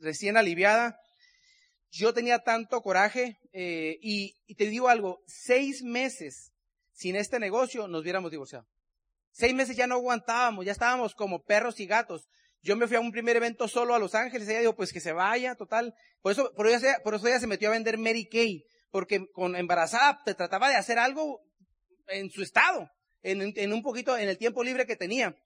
recién 0.00 0.36
aliviada, 0.36 0.98
yo 1.90 2.12
tenía 2.12 2.40
tanto 2.40 2.80
coraje 2.82 3.38
eh, 3.52 3.98
y, 4.00 4.34
te 4.54 4.66
digo 4.66 4.88
algo, 4.88 5.22
seis 5.26 5.82
meses 5.82 6.52
sin 6.92 7.16
este 7.16 7.38
negocio 7.38 7.88
nos 7.88 8.02
hubiéramos 8.02 8.30
divorciado. 8.30 8.66
Seis 9.32 9.54
meses 9.54 9.76
ya 9.76 9.86
no 9.86 9.96
aguantábamos, 9.96 10.64
ya 10.64 10.72
estábamos 10.72 11.14
como 11.14 11.42
perros 11.42 11.78
y 11.80 11.86
gatos. 11.86 12.28
Yo 12.62 12.74
me 12.76 12.86
fui 12.86 12.96
a 12.96 13.00
un 13.00 13.12
primer 13.12 13.36
evento 13.36 13.68
solo 13.68 13.94
a 13.94 13.98
Los 13.98 14.14
Ángeles, 14.14 14.48
ella 14.48 14.60
dijo, 14.60 14.74
pues 14.74 14.92
que 14.92 15.00
se 15.00 15.12
vaya, 15.12 15.54
total. 15.54 15.94
Por 16.22 16.32
eso, 16.32 16.52
por 16.54 16.66
eso, 16.66 16.86
por 17.04 17.14
eso 17.14 17.28
ella 17.28 17.38
se 17.38 17.46
metió 17.46 17.68
a 17.68 17.72
vender 17.72 17.98
Mary 17.98 18.26
Kay, 18.28 18.64
porque 18.90 19.26
con 19.32 19.54
embarazada 19.56 20.22
te 20.24 20.34
trataba 20.34 20.68
de 20.68 20.76
hacer 20.76 20.98
algo 20.98 21.42
en 22.08 22.30
su 22.30 22.42
estado, 22.42 22.90
en, 23.22 23.52
en 23.56 23.72
un 23.72 23.82
poquito, 23.82 24.16
en 24.16 24.28
el 24.28 24.38
tiempo 24.38 24.64
libre 24.64 24.86
que 24.86 24.96
tenía. 24.96 25.36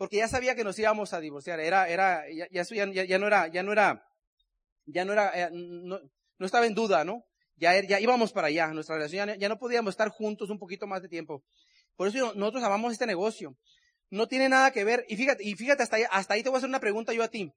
Porque 0.00 0.16
ya 0.16 0.28
sabía 0.28 0.54
que 0.54 0.64
nos 0.64 0.78
íbamos 0.78 1.12
a 1.12 1.20
divorciar, 1.20 1.60
era, 1.60 1.86
era, 1.86 2.24
ya, 2.32 2.48
ya, 2.50 3.04
ya 3.04 3.18
no 3.18 3.26
era, 3.26 3.48
ya 3.48 3.62
no 3.62 3.70
era, 3.70 4.02
ya 4.86 5.04
no 5.04 5.12
era, 5.12 5.30
eh, 5.38 5.50
no, 5.52 6.00
no, 6.38 6.46
estaba 6.46 6.64
en 6.64 6.72
duda, 6.72 7.04
¿no? 7.04 7.26
Ya, 7.56 7.78
ya 7.86 8.00
íbamos 8.00 8.32
para 8.32 8.46
allá, 8.46 8.68
nuestra 8.68 8.96
relación, 8.96 9.38
ya, 9.38 9.48
no 9.50 9.58
podíamos 9.58 9.92
estar 9.92 10.08
juntos 10.08 10.48
un 10.48 10.58
poquito 10.58 10.86
más 10.86 11.02
de 11.02 11.10
tiempo. 11.10 11.44
Por 11.96 12.08
eso 12.08 12.32
nosotros 12.34 12.64
amamos 12.64 12.92
este 12.92 13.04
negocio. 13.04 13.58
No 14.08 14.26
tiene 14.26 14.48
nada 14.48 14.70
que 14.70 14.84
ver, 14.84 15.04
y 15.06 15.16
fíjate, 15.16 15.44
y 15.44 15.54
fíjate, 15.54 15.82
hasta 15.82 16.32
ahí, 16.32 16.42
te 16.42 16.48
voy 16.48 16.56
a 16.56 16.58
hacer 16.60 16.70
una 16.70 16.80
pregunta 16.80 17.12
yo 17.12 17.22
a 17.22 17.28
ti. 17.28 17.52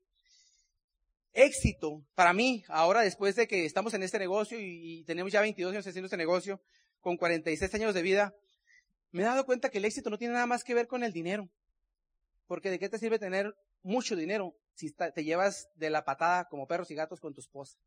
Éxito, 1.32 2.04
para 2.14 2.34
mí, 2.34 2.66
ahora 2.68 3.04
después 3.04 3.38
de 3.38 3.48
que 3.48 3.64
estamos 3.64 3.94
en 3.94 4.04
este 4.04 4.20
negocio 4.20 4.58
y 4.60 5.06
tenemos 5.06 5.32
ya 5.32 5.40
22 5.40 5.72
años 5.72 5.88
haciendo 5.88 6.08
este 6.08 6.18
negocio, 6.18 6.62
con 7.00 7.16
46 7.16 7.74
años 7.76 7.94
de 7.94 8.02
vida, 8.02 8.36
me 9.12 9.22
he 9.22 9.26
dado 9.26 9.46
cuenta 9.46 9.70
que 9.70 9.78
el 9.78 9.86
éxito 9.86 10.10
no 10.10 10.18
tiene 10.18 10.34
nada 10.34 10.46
más 10.46 10.66
que 10.66 10.74
ver 10.74 10.88
con 10.88 11.06
el 11.06 11.14
dinero. 11.14 11.50
Porque 12.48 12.70
de 12.70 12.80
qué 12.80 12.90
te 12.90 13.00
sirve 13.00 13.20
tener 13.20 13.56
mucho 13.84 14.16
dinero 14.16 14.56
si 14.74 14.92
te 14.92 15.24
llevas 15.24 15.70
de 15.76 15.90
la 15.90 16.04
patada 16.04 16.46
como 16.50 16.68
perros 16.68 16.92
y 16.92 16.96
gatos 16.96 17.20
con 17.20 17.34
tu 17.34 17.42
esposa? 17.42 17.78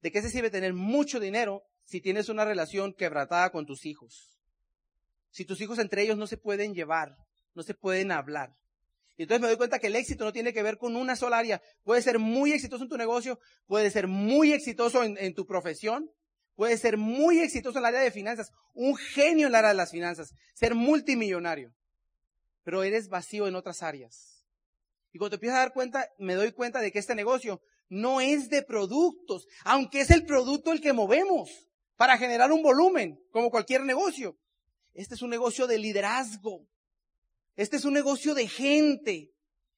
¿De 0.00 0.10
qué 0.10 0.20
se 0.22 0.30
sirve 0.30 0.50
tener 0.50 0.72
mucho 0.72 1.20
dinero 1.20 1.62
si 1.84 2.00
tienes 2.00 2.28
una 2.28 2.44
relación 2.44 2.92
quebratada 2.92 3.50
con 3.50 3.66
tus 3.66 3.86
hijos? 3.86 4.38
Si 5.30 5.44
tus 5.44 5.60
hijos 5.60 5.78
entre 5.78 6.02
ellos 6.02 6.18
no 6.18 6.26
se 6.26 6.36
pueden 6.36 6.74
llevar, 6.74 7.16
no 7.54 7.62
se 7.62 7.74
pueden 7.74 8.10
hablar. 8.10 8.56
Y 9.16 9.22
entonces 9.22 9.42
me 9.42 9.48
doy 9.48 9.56
cuenta 9.56 9.78
que 9.78 9.86
el 9.86 9.96
éxito 9.96 10.24
no 10.24 10.32
tiene 10.32 10.52
que 10.52 10.62
ver 10.62 10.78
con 10.78 10.96
una 10.96 11.14
sola 11.14 11.38
área. 11.38 11.62
Puede 11.84 12.02
ser 12.02 12.18
muy 12.18 12.52
exitoso 12.52 12.84
en 12.84 12.90
tu 12.90 12.96
negocio, 12.96 13.38
puede 13.66 13.90
ser 13.90 14.08
muy 14.08 14.52
exitoso 14.52 15.04
en, 15.04 15.16
en 15.18 15.34
tu 15.34 15.46
profesión, 15.46 16.10
puede 16.56 16.76
ser 16.76 16.96
muy 16.96 17.40
exitoso 17.40 17.78
en 17.78 17.84
el 17.84 17.88
área 17.88 18.00
de 18.00 18.10
finanzas, 18.10 18.50
un 18.74 18.96
genio 18.96 19.46
en 19.46 19.52
el 19.52 19.54
área 19.54 19.70
de 19.70 19.76
las 19.76 19.90
finanzas, 19.90 20.34
ser 20.54 20.74
multimillonario 20.74 21.72
pero 22.62 22.82
eres 22.82 23.08
vacío 23.08 23.46
en 23.46 23.54
otras 23.54 23.82
áreas. 23.82 24.44
Y 25.12 25.18
cuando 25.18 25.30
te 25.30 25.36
empiezas 25.36 25.58
a 25.58 25.62
dar 25.62 25.72
cuenta, 25.72 26.08
me 26.18 26.34
doy 26.34 26.52
cuenta 26.52 26.80
de 26.80 26.90
que 26.90 26.98
este 26.98 27.14
negocio 27.14 27.60
no 27.88 28.20
es 28.20 28.48
de 28.48 28.62
productos, 28.62 29.46
aunque 29.64 30.00
es 30.00 30.10
el 30.10 30.24
producto 30.24 30.72
el 30.72 30.80
que 30.80 30.92
movemos 30.92 31.50
para 31.96 32.16
generar 32.16 32.50
un 32.50 32.62
volumen, 32.62 33.20
como 33.30 33.50
cualquier 33.50 33.82
negocio. 33.82 34.38
Este 34.94 35.14
es 35.14 35.22
un 35.22 35.30
negocio 35.30 35.66
de 35.66 35.78
liderazgo. 35.78 36.66
Este 37.54 37.76
es 37.76 37.84
un 37.84 37.92
negocio 37.92 38.34
de 38.34 38.48
gente. 38.48 39.30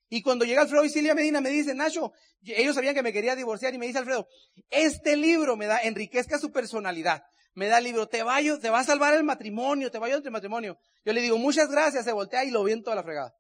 Y 0.09 0.23
cuando 0.23 0.45
llega 0.45 0.63
Alfredo 0.63 0.85
y 0.85 0.91
Silvia 0.91 1.15
Medina 1.15 1.41
me 1.41 1.51
dicen, 1.51 1.79
Nacho, 1.79 2.13
ellos 2.43 2.77
sabían 2.77 2.95
que 2.95 3.03
me 3.03 3.13
quería 3.13 3.35
divorciar 3.35 3.75
y 3.75 3.79
me 3.79 3.87
dice 3.87 3.99
Alfredo, 3.99 4.29
este 4.71 5.17
libro 5.17 5.57
me 5.57 5.67
da, 5.67 5.81
enriquezca 5.81 6.39
su 6.39 6.53
personalidad 6.53 7.25
me 7.55 7.69
da 7.69 7.79
el 7.79 7.85
libro, 7.85 8.09
te 8.09 8.23
va, 8.23 8.39
te 8.61 8.71
va 8.71 8.81
a 8.81 8.85
salvar 8.85 9.15
el 9.15 9.25
matrimonio, 9.25 9.91
te 9.91 9.99
va 9.99 10.07
a 10.07 10.09
ayudar 10.09 10.27
el 10.27 10.33
matrimonio. 10.33 10.79
Yo 11.05 11.13
le 11.13 11.21
digo, 11.21 11.39
muchas 11.39 11.71
gracias, 11.71 12.05
se 12.05 12.13
voltea 12.13 12.45
y 12.45 12.51
lo 12.51 12.65
vi 12.65 12.81
toda 12.83 12.97
la 12.97 13.03
fregada. 13.03 13.35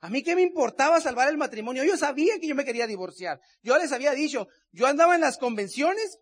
A 0.00 0.08
mí 0.08 0.22
qué 0.22 0.34
me 0.34 0.42
importaba 0.42 1.00
salvar 1.00 1.28
el 1.28 1.36
matrimonio. 1.36 1.84
Yo 1.84 1.96
sabía 1.96 2.38
que 2.40 2.48
yo 2.48 2.54
me 2.54 2.64
quería 2.64 2.86
divorciar. 2.86 3.40
Yo 3.62 3.78
les 3.78 3.92
había 3.92 4.12
dicho, 4.12 4.48
yo 4.72 4.86
andaba 4.86 5.14
en 5.14 5.20
las 5.20 5.38
convenciones 5.38 6.18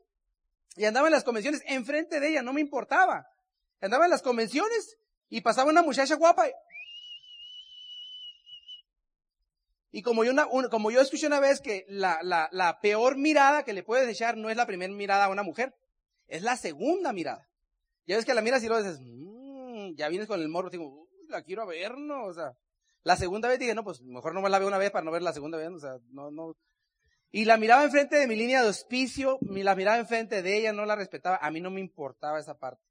y 0.76 0.84
andaba 0.84 1.08
en 1.08 1.12
las 1.12 1.24
convenciones 1.24 1.62
enfrente 1.66 2.20
de 2.20 2.28
ella, 2.28 2.42
no 2.42 2.52
me 2.52 2.60
importaba. 2.60 3.26
Andaba 3.80 4.04
en 4.04 4.10
las 4.10 4.22
convenciones 4.22 4.98
y 5.28 5.40
pasaba 5.40 5.70
una 5.70 5.82
muchacha 5.82 6.14
guapa. 6.16 6.46
Y 9.92 10.02
como 10.02 10.24
yo, 10.24 10.32
una, 10.32 10.68
como 10.68 10.90
yo 10.90 11.00
escuché 11.00 11.26
una 11.26 11.40
vez 11.40 11.60
que 11.60 11.84
la, 11.88 12.20
la, 12.22 12.48
la 12.52 12.80
peor 12.80 13.16
mirada 13.16 13.64
que 13.64 13.72
le 13.72 13.82
puedes 13.82 14.08
echar 14.08 14.36
no 14.36 14.50
es 14.50 14.56
la 14.56 14.66
primera 14.66 14.92
mirada 14.92 15.24
a 15.24 15.30
una 15.30 15.42
mujer, 15.42 15.74
es 16.30 16.42
la 16.42 16.56
segunda 16.56 17.12
mirada. 17.12 17.48
Ya 18.06 18.16
ves 18.16 18.24
que 18.24 18.34
la 18.34 18.40
miras 18.40 18.62
y 18.62 18.68
luego 18.68 18.82
dices, 18.82 19.00
mmm, 19.02 19.94
ya 19.96 20.08
vienes 20.08 20.26
con 20.26 20.40
el 20.40 20.48
morro, 20.48 20.70
digo, 20.70 21.08
la 21.28 21.42
quiero 21.42 21.66
ver, 21.66 21.98
¿no? 21.98 22.24
O 22.24 22.32
sea, 22.32 22.56
la 23.02 23.16
segunda 23.16 23.48
vez 23.48 23.58
dije, 23.58 23.74
no, 23.74 23.84
pues 23.84 24.00
mejor 24.00 24.34
no 24.34 24.40
me 24.40 24.48
la 24.48 24.58
veo 24.58 24.68
una 24.68 24.78
vez 24.78 24.90
para 24.90 25.04
no 25.04 25.10
ver 25.10 25.22
la 25.22 25.32
segunda 25.32 25.58
vez, 25.58 25.68
o 25.68 25.78
sea, 25.78 25.98
no, 26.10 26.30
no. 26.30 26.56
Y 27.32 27.44
la 27.44 27.56
miraba 27.56 27.84
enfrente 27.84 28.16
de 28.16 28.26
mi 28.26 28.36
línea 28.36 28.62
de 28.62 28.68
hospicio, 28.68 29.38
la 29.42 29.74
miraba 29.74 29.98
enfrente 29.98 30.42
de 30.42 30.56
ella, 30.56 30.72
no 30.72 30.84
la 30.86 30.96
respetaba, 30.96 31.36
a 31.36 31.50
mí 31.50 31.60
no 31.60 31.70
me 31.70 31.80
importaba 31.80 32.40
esa 32.40 32.58
parte. 32.58 32.82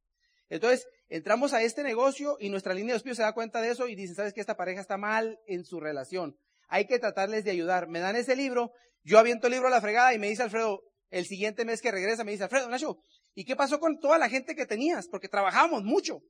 Entonces, 0.49 0.87
entramos 1.09 1.53
a 1.53 1.61
este 1.61 1.83
negocio 1.83 2.37
y 2.39 2.49
nuestra 2.49 2.73
línea 2.73 2.93
de 2.93 2.97
hospicio 2.97 3.15
se 3.15 3.21
da 3.23 3.33
cuenta 3.33 3.61
de 3.61 3.71
eso 3.71 3.87
y 3.87 3.95
dice, 3.95 4.15
¿sabes 4.15 4.33
que 4.33 4.41
Esta 4.41 4.57
pareja 4.57 4.81
está 4.81 4.97
mal 4.97 5.39
en 5.45 5.63
su 5.63 5.79
relación. 5.79 6.37
Hay 6.67 6.85
que 6.85 6.99
tratarles 6.99 7.43
de 7.43 7.51
ayudar. 7.51 7.87
Me 7.87 7.99
dan 7.99 8.15
ese 8.15 8.35
libro, 8.35 8.73
yo 9.03 9.19
aviento 9.19 9.47
el 9.47 9.53
libro 9.53 9.67
a 9.67 9.71
la 9.71 9.81
fregada 9.81 10.13
y 10.13 10.19
me 10.19 10.29
dice 10.29 10.43
Alfredo, 10.43 10.83
el 11.09 11.25
siguiente 11.25 11.65
mes 11.65 11.81
que 11.81 11.91
regresa, 11.91 12.23
me 12.23 12.31
dice, 12.31 12.43
Alfredo, 12.43 12.69
Nacho, 12.69 12.99
¿y 13.33 13.45
qué 13.45 13.55
pasó 13.55 13.79
con 13.79 13.99
toda 13.99 14.17
la 14.17 14.29
gente 14.29 14.55
que 14.55 14.65
tenías? 14.65 15.07
Porque 15.07 15.27
trabajamos 15.27 15.83
mucho. 15.83 16.21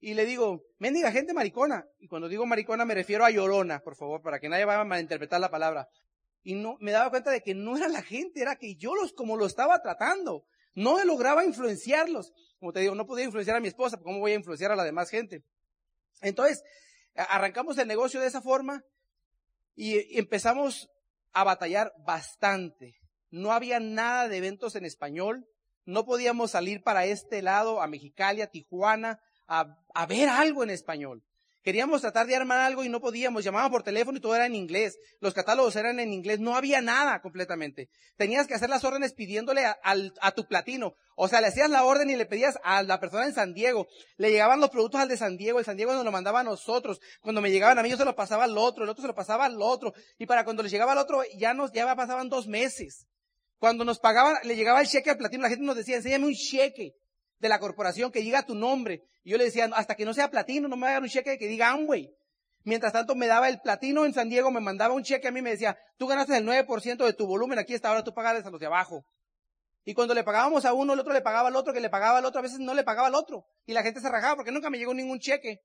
Y 0.00 0.14
le 0.14 0.26
digo, 0.26 0.62
mendiga 0.78 1.10
gente 1.12 1.32
maricona. 1.32 1.86
Y 1.98 2.08
cuando 2.08 2.28
digo 2.28 2.46
maricona 2.46 2.84
me 2.84 2.94
refiero 2.94 3.24
a 3.24 3.30
llorona, 3.30 3.80
por 3.80 3.96
favor, 3.96 4.22
para 4.22 4.38
que 4.38 4.48
nadie 4.48 4.64
vaya 4.64 4.80
a 4.80 4.84
malinterpretar 4.84 5.40
la 5.40 5.50
palabra. 5.50 5.88
Y 6.42 6.54
no, 6.54 6.76
me 6.80 6.92
daba 6.92 7.10
cuenta 7.10 7.30
de 7.30 7.42
que 7.42 7.54
no 7.54 7.76
era 7.76 7.88
la 7.88 8.02
gente, 8.02 8.42
era 8.42 8.56
que 8.56 8.76
yo 8.76 8.94
los, 8.94 9.12
como 9.12 9.36
lo 9.36 9.46
estaba 9.46 9.80
tratando. 9.80 10.44
No 10.74 11.02
lograba 11.04 11.44
influenciarlos. 11.44 12.32
Como 12.58 12.72
te 12.72 12.80
digo, 12.80 12.94
no 12.94 13.06
podía 13.06 13.24
influenciar 13.24 13.56
a 13.56 13.60
mi 13.60 13.68
esposa, 13.68 13.98
¿cómo 14.02 14.20
voy 14.20 14.32
a 14.32 14.36
influenciar 14.36 14.72
a 14.72 14.76
la 14.76 14.84
demás 14.84 15.08
gente? 15.08 15.42
Entonces, 16.20 16.62
arrancamos 17.14 17.78
el 17.78 17.88
negocio 17.88 18.20
de 18.20 18.26
esa 18.26 18.42
forma 18.42 18.82
y 19.74 20.18
empezamos 20.18 20.88
a 21.32 21.44
batallar 21.44 21.92
bastante. 22.04 22.94
No 23.34 23.50
había 23.50 23.80
nada 23.80 24.28
de 24.28 24.36
eventos 24.36 24.76
en 24.76 24.84
español. 24.84 25.44
No 25.84 26.04
podíamos 26.04 26.52
salir 26.52 26.84
para 26.84 27.04
este 27.04 27.42
lado, 27.42 27.82
a 27.82 27.88
Mexicali, 27.88 28.42
a 28.42 28.46
Tijuana, 28.46 29.18
a, 29.48 29.66
ver 30.06 30.28
algo 30.28 30.62
en 30.62 30.70
español. 30.70 31.24
Queríamos 31.64 32.02
tratar 32.02 32.28
de 32.28 32.36
armar 32.36 32.60
algo 32.60 32.84
y 32.84 32.88
no 32.88 33.00
podíamos. 33.00 33.42
Llamábamos 33.42 33.72
por 33.72 33.82
teléfono 33.82 34.18
y 34.18 34.20
todo 34.20 34.36
era 34.36 34.46
en 34.46 34.54
inglés. 34.54 35.00
Los 35.18 35.34
catálogos 35.34 35.74
eran 35.74 35.98
en 35.98 36.12
inglés. 36.12 36.38
No 36.38 36.54
había 36.54 36.80
nada 36.80 37.20
completamente. 37.22 37.88
Tenías 38.16 38.46
que 38.46 38.54
hacer 38.54 38.70
las 38.70 38.84
órdenes 38.84 39.14
pidiéndole 39.14 39.64
a, 39.64 39.78
a, 39.82 40.30
tu 40.30 40.46
platino. 40.46 40.94
O 41.16 41.26
sea, 41.26 41.40
le 41.40 41.48
hacías 41.48 41.68
la 41.68 41.82
orden 41.82 42.10
y 42.10 42.16
le 42.16 42.26
pedías 42.26 42.60
a 42.62 42.84
la 42.84 43.00
persona 43.00 43.26
en 43.26 43.34
San 43.34 43.52
Diego. 43.52 43.88
Le 44.16 44.30
llegaban 44.30 44.60
los 44.60 44.70
productos 44.70 45.00
al 45.00 45.08
de 45.08 45.16
San 45.16 45.36
Diego. 45.36 45.58
El 45.58 45.64
San 45.64 45.76
Diego 45.76 45.92
nos 45.92 46.04
lo 46.04 46.12
mandaba 46.12 46.38
a 46.38 46.44
nosotros. 46.44 47.00
Cuando 47.20 47.40
me 47.40 47.50
llegaban 47.50 47.80
a 47.80 47.82
mí 47.82 47.90
yo 47.90 47.96
se 47.96 48.04
lo 48.04 48.14
pasaba 48.14 48.44
al 48.44 48.56
otro. 48.56 48.84
El 48.84 48.90
otro 48.90 49.02
se 49.02 49.08
lo 49.08 49.14
pasaba 49.16 49.46
al 49.46 49.60
otro. 49.60 49.92
Y 50.18 50.26
para 50.26 50.44
cuando 50.44 50.62
le 50.62 50.68
llegaba 50.68 50.92
al 50.92 50.98
otro 50.98 51.22
ya 51.36 51.52
nos, 51.52 51.72
ya 51.72 51.96
pasaban 51.96 52.28
dos 52.28 52.46
meses. 52.46 53.08
Cuando 53.64 53.86
nos 53.86 53.98
pagaban, 53.98 54.36
le 54.42 54.56
llegaba 54.56 54.82
el 54.82 54.86
cheque 54.86 55.08
al 55.08 55.16
platino, 55.16 55.44
la 55.44 55.48
gente 55.48 55.64
nos 55.64 55.74
decía, 55.74 55.96
enséñame 55.96 56.26
un 56.26 56.34
cheque 56.34 56.98
de 57.38 57.48
la 57.48 57.58
corporación 57.58 58.12
que 58.12 58.20
diga 58.20 58.44
tu 58.44 58.54
nombre. 58.54 59.04
Y 59.22 59.30
yo 59.30 59.38
le 59.38 59.44
decía, 59.44 59.70
hasta 59.72 59.94
que 59.94 60.04
no 60.04 60.12
sea 60.12 60.30
platino, 60.30 60.68
no 60.68 60.76
me 60.76 60.86
hagan 60.86 61.04
un 61.04 61.08
cheque 61.08 61.38
que 61.38 61.46
diga 61.48 61.70
Amway. 61.70 62.14
Mientras 62.64 62.92
tanto 62.92 63.14
me 63.14 63.26
daba 63.26 63.48
el 63.48 63.60
platino 63.60 64.04
en 64.04 64.12
San 64.12 64.28
Diego, 64.28 64.50
me 64.50 64.60
mandaba 64.60 64.92
un 64.92 65.02
cheque 65.02 65.28
a 65.28 65.30
mí, 65.30 65.40
me 65.40 65.48
decía, 65.48 65.78
tú 65.96 66.06
ganaste 66.06 66.36
el 66.36 66.46
9% 66.46 67.06
de 67.06 67.12
tu 67.14 67.26
volumen, 67.26 67.58
aquí 67.58 67.72
está, 67.72 67.88
ahora 67.88 68.04
tú 68.04 68.12
pagas 68.12 68.44
a 68.44 68.50
los 68.50 68.60
de 68.60 68.66
abajo. 68.66 69.06
Y 69.86 69.94
cuando 69.94 70.12
le 70.12 70.24
pagábamos 70.24 70.66
a 70.66 70.74
uno, 70.74 70.92
el 70.92 71.00
otro 71.00 71.14
le 71.14 71.22
pagaba 71.22 71.48
al 71.48 71.56
otro, 71.56 71.72
que 71.72 71.80
le 71.80 71.88
pagaba 71.88 72.18
al 72.18 72.26
otro, 72.26 72.40
a 72.40 72.42
veces 72.42 72.58
no 72.58 72.74
le 72.74 72.84
pagaba 72.84 73.08
al 73.08 73.14
otro. 73.14 73.46
Y 73.64 73.72
la 73.72 73.82
gente 73.82 74.02
se 74.02 74.10
rajaba 74.10 74.36
porque 74.36 74.52
nunca 74.52 74.68
me 74.68 74.76
llegó 74.76 74.92
ningún 74.92 75.20
cheque. 75.20 75.62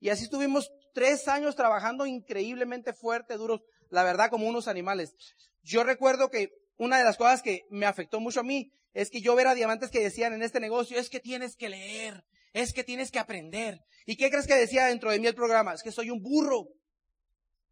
Y 0.00 0.08
así 0.08 0.24
estuvimos 0.24 0.72
tres 0.92 1.28
años 1.28 1.54
trabajando 1.54 2.04
increíblemente 2.04 2.92
fuerte, 2.92 3.36
duros, 3.36 3.60
la 3.90 4.02
verdad, 4.02 4.28
como 4.28 4.48
unos 4.48 4.66
animales. 4.66 5.14
Yo 5.62 5.84
recuerdo 5.84 6.30
que 6.30 6.65
una 6.76 6.98
de 6.98 7.04
las 7.04 7.16
cosas 7.16 7.42
que 7.42 7.66
me 7.70 7.86
afectó 7.86 8.20
mucho 8.20 8.40
a 8.40 8.44
mí 8.44 8.72
es 8.92 9.10
que 9.10 9.20
yo 9.20 9.34
ver 9.34 9.46
a 9.46 9.54
diamantes 9.54 9.90
que 9.90 10.00
decían 10.00 10.32
en 10.32 10.42
este 10.42 10.60
negocio, 10.60 10.98
es 10.98 11.10
que 11.10 11.20
tienes 11.20 11.56
que 11.56 11.68
leer, 11.68 12.24
es 12.52 12.72
que 12.72 12.84
tienes 12.84 13.10
que 13.10 13.18
aprender. 13.18 13.80
¿Y 14.06 14.16
qué 14.16 14.30
crees 14.30 14.46
que 14.46 14.54
decía 14.54 14.86
dentro 14.86 15.10
de 15.10 15.18
mí 15.18 15.26
el 15.26 15.34
programa? 15.34 15.74
Es 15.74 15.82
que 15.82 15.92
soy 15.92 16.10
un 16.10 16.22
burro. 16.22 16.68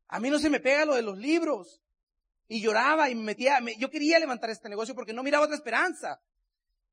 A 0.08 0.20
mí 0.20 0.28
no 0.28 0.38
se 0.38 0.50
me 0.50 0.60
pega 0.60 0.84
lo 0.84 0.94
de 0.94 1.02
los 1.02 1.16
libros. 1.18 1.80
Y 2.46 2.60
lloraba 2.60 3.08
y 3.08 3.14
me 3.14 3.22
metía, 3.22 3.58
yo 3.78 3.90
quería 3.90 4.18
levantar 4.18 4.50
este 4.50 4.68
negocio 4.68 4.94
porque 4.94 5.14
no 5.14 5.22
miraba 5.22 5.44
otra 5.44 5.56
esperanza. 5.56 6.20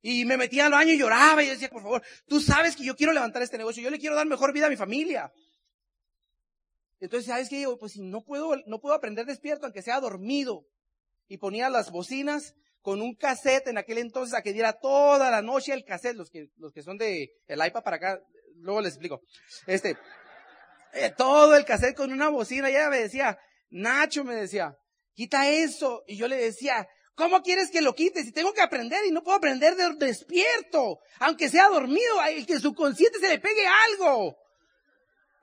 Y 0.01 0.25
me 0.25 0.37
metía 0.37 0.65
al 0.65 0.71
baño 0.71 0.93
y 0.93 0.97
lloraba 0.97 1.43
y 1.43 1.47
decía, 1.47 1.69
por 1.69 1.81
favor, 1.81 2.03
tú 2.25 2.39
sabes 2.39 2.75
que 2.75 2.83
yo 2.83 2.95
quiero 2.95 3.13
levantar 3.13 3.41
este 3.41 3.57
negocio, 3.57 3.83
yo 3.83 3.89
le 3.89 3.99
quiero 3.99 4.15
dar 4.15 4.25
mejor 4.25 4.53
vida 4.53 4.67
a 4.67 4.69
mi 4.69 4.77
familia. 4.77 5.31
Entonces, 6.99 7.27
¿sabes 7.27 7.49
qué? 7.49 7.67
Pues 7.79 7.93
si 7.93 8.01
no 8.01 8.23
puedo, 8.23 8.55
no 8.65 8.79
puedo 8.79 8.95
aprender 8.95 9.25
despierto, 9.25 9.65
aunque 9.65 9.81
sea 9.81 9.99
dormido. 9.99 10.65
Y 11.31 11.37
ponía 11.37 11.69
las 11.69 11.91
bocinas 11.91 12.55
con 12.81 13.01
un 13.01 13.15
cassette 13.15 13.69
en 13.69 13.77
aquel 13.77 13.99
entonces 13.99 14.37
a 14.37 14.41
que 14.41 14.51
diera 14.51 14.73
toda 14.73 15.31
la 15.31 15.41
noche 15.41 15.71
el 15.71 15.85
cassette, 15.85 16.17
los 16.17 16.29
que, 16.29 16.49
los 16.57 16.73
que 16.73 16.83
son 16.83 16.97
de 16.97 17.31
el 17.47 17.65
iPad 17.65 17.83
para 17.83 17.95
acá, 17.95 18.19
luego 18.55 18.81
les 18.81 18.95
explico. 18.95 19.21
Este, 19.65 19.97
eh, 20.91 21.13
todo 21.15 21.55
el 21.55 21.63
cassette 21.63 21.95
con 21.95 22.11
una 22.11 22.27
bocina, 22.27 22.69
y 22.69 22.73
ella 22.73 22.89
me 22.89 22.99
decía, 22.99 23.39
Nacho 23.69 24.25
me 24.25 24.35
decía, 24.35 24.75
quita 25.13 25.49
eso. 25.49 26.03
Y 26.05 26.17
yo 26.17 26.27
le 26.27 26.35
decía, 26.35 26.85
¿cómo 27.15 27.41
quieres 27.41 27.71
que 27.71 27.79
lo 27.79 27.95
quites? 27.95 28.25
Si 28.25 28.33
tengo 28.33 28.51
que 28.51 28.59
aprender 28.59 29.05
y 29.05 29.11
no 29.11 29.23
puedo 29.23 29.37
aprender 29.37 29.77
de 29.77 30.05
despierto, 30.05 30.99
aunque 31.19 31.47
sea 31.47 31.69
dormido, 31.69 32.13
y 32.35 32.43
que 32.43 32.59
su 32.59 32.73
consciente 32.73 33.19
se 33.19 33.29
le 33.29 33.39
pegue 33.39 33.65
algo. 33.65 34.35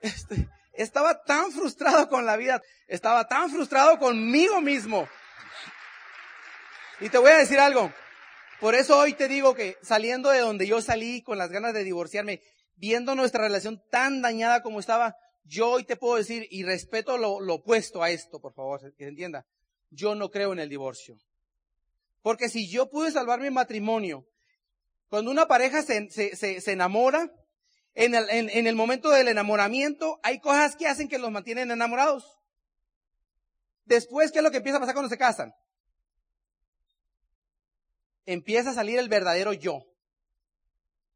Este, 0.01 0.47
estaba 0.73 1.23
tan 1.23 1.51
frustrado 1.51 2.09
con 2.09 2.27
la 2.27 2.37
vida, 2.37 2.61
estaba 2.87 3.27
tan 3.27 3.49
frustrado 3.49 3.97
conmigo 3.97 4.61
mismo 4.61 5.09
y 7.01 7.09
te 7.09 7.17
voy 7.17 7.31
a 7.31 7.37
decir 7.37 7.59
algo. 7.59 7.91
Por 8.59 8.75
eso 8.75 8.97
hoy 8.97 9.13
te 9.13 9.27
digo 9.27 9.55
que 9.55 9.77
saliendo 9.81 10.29
de 10.29 10.39
donde 10.39 10.67
yo 10.67 10.81
salí 10.81 11.21
con 11.21 11.37
las 11.37 11.49
ganas 11.49 11.73
de 11.73 11.83
divorciarme, 11.83 12.41
viendo 12.75 13.15
nuestra 13.15 13.43
relación 13.43 13.81
tan 13.89 14.21
dañada 14.21 14.61
como 14.61 14.79
estaba, 14.79 15.15
yo 15.43 15.69
hoy 15.69 15.85
te 15.85 15.95
puedo 15.95 16.15
decir, 16.15 16.45
y 16.51 16.63
respeto 16.63 17.17
lo, 17.17 17.37
opuesto 17.53 18.03
a 18.03 18.09
esto, 18.09 18.39
por 18.39 18.53
favor, 18.53 18.81
que 18.95 19.05
se 19.05 19.09
entienda, 19.09 19.45
yo 19.89 20.13
no 20.13 20.29
creo 20.29 20.51
en 20.53 20.59
el 20.59 20.69
divorcio. 20.69 21.17
Porque 22.21 22.49
si 22.49 22.69
yo 22.69 22.89
pude 22.89 23.11
salvar 23.11 23.39
mi 23.39 23.49
matrimonio, 23.49 24.25
cuando 25.07 25.31
una 25.31 25.47
pareja 25.47 25.81
se, 25.81 26.71
enamora, 26.71 27.31
en 27.95 28.13
el, 28.13 28.29
en 28.29 28.67
el 28.67 28.75
momento 28.75 29.09
del 29.09 29.29
enamoramiento 29.29 30.19
hay 30.21 30.39
cosas 30.39 30.75
que 30.75 30.87
hacen 30.87 31.07
que 31.07 31.17
los 31.17 31.31
mantienen 31.31 31.71
enamorados. 31.71 32.39
Después, 33.85 34.31
¿qué 34.31 34.39
es 34.39 34.43
lo 34.43 34.51
que 34.51 34.57
empieza 34.57 34.77
a 34.77 34.81
pasar 34.81 34.93
cuando 34.93 35.09
se 35.09 35.17
casan? 35.17 35.53
Empieza 38.33 38.69
a 38.69 38.73
salir 38.73 38.99
el 38.99 39.09
verdadero 39.09 39.53
yo. 39.53 39.85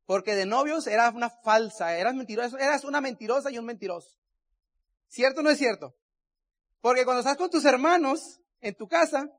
Porque 0.06 0.36
de 0.36 0.46
novios 0.46 0.88
eras 0.88 1.14
una 1.14 1.30
falsa, 1.30 1.96
eras 1.96 2.16
mentirosa, 2.16 2.58
eras 2.58 2.84
una 2.84 3.02
mentirosa 3.02 3.52
y 3.52 3.58
un 3.58 3.66
mentiroso. 3.66 4.18
¿Cierto 5.08 5.42
o 5.42 5.44
no 5.44 5.52
es 5.52 5.58
cierto? 5.58 5.96
Porque 6.82 7.06
cuando 7.06 7.20
estás 7.20 7.38
con 7.38 7.50
tus 7.50 7.64
hermanos 7.66 8.42
en 8.60 8.76
tu 8.76 8.88
casa, 8.88 9.30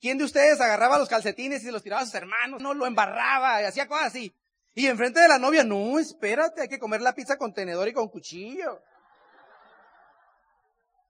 ¿quién 0.00 0.16
de 0.16 0.24
ustedes 0.24 0.60
agarraba 0.60 0.98
los 0.98 1.08
calcetines 1.08 1.62
y 1.62 1.66
se 1.66 1.72
los 1.72 1.82
tiraba 1.82 2.02
a 2.02 2.06
sus 2.06 2.14
hermanos? 2.14 2.62
No, 2.62 2.72
lo 2.72 2.86
embarraba 2.86 3.60
y 3.60 3.64
hacía 3.64 3.88
cosas 3.88 4.06
así. 4.06 4.34
Y 4.74 4.86
enfrente 4.86 5.20
de 5.20 5.28
la 5.28 5.38
novia, 5.38 5.64
no, 5.64 5.98
espérate, 5.98 6.62
hay 6.62 6.68
que 6.68 6.78
comer 6.78 7.00
la 7.00 7.14
pizza 7.14 7.36
con 7.36 7.52
tenedor 7.52 7.88
y 7.88 7.92
con 7.92 8.08
cuchillo. 8.08 8.80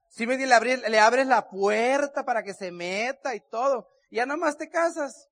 Si 0.09 0.25
me 0.25 0.37
le 0.37 0.53
abres, 0.53 0.89
le 0.89 0.99
abres 0.99 1.27
la 1.27 1.47
puerta 1.47 2.25
para 2.25 2.41
que 2.41 2.53
se 2.53 2.71
meta 2.71 3.35
y 3.35 3.41
todo. 3.41 3.87
Ya 4.09 4.25
nomás 4.25 4.57
te 4.57 4.69
casas. 4.69 5.29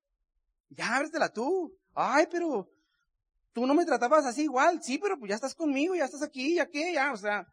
Ya 0.68 0.96
ábretela 0.96 1.32
tú. 1.32 1.76
Ay, 1.94 2.26
pero 2.30 2.68
tú 3.52 3.66
no 3.66 3.74
me 3.74 3.84
tratabas 3.84 4.26
así 4.26 4.42
igual. 4.42 4.82
Sí, 4.82 4.98
pero 4.98 5.18
pues 5.18 5.30
ya 5.30 5.34
estás 5.34 5.54
conmigo, 5.54 5.94
ya 5.94 6.04
estás 6.04 6.22
aquí, 6.22 6.54
ya 6.54 6.66
qué, 6.66 6.92
ya, 6.92 7.12
o 7.12 7.16
sea. 7.16 7.46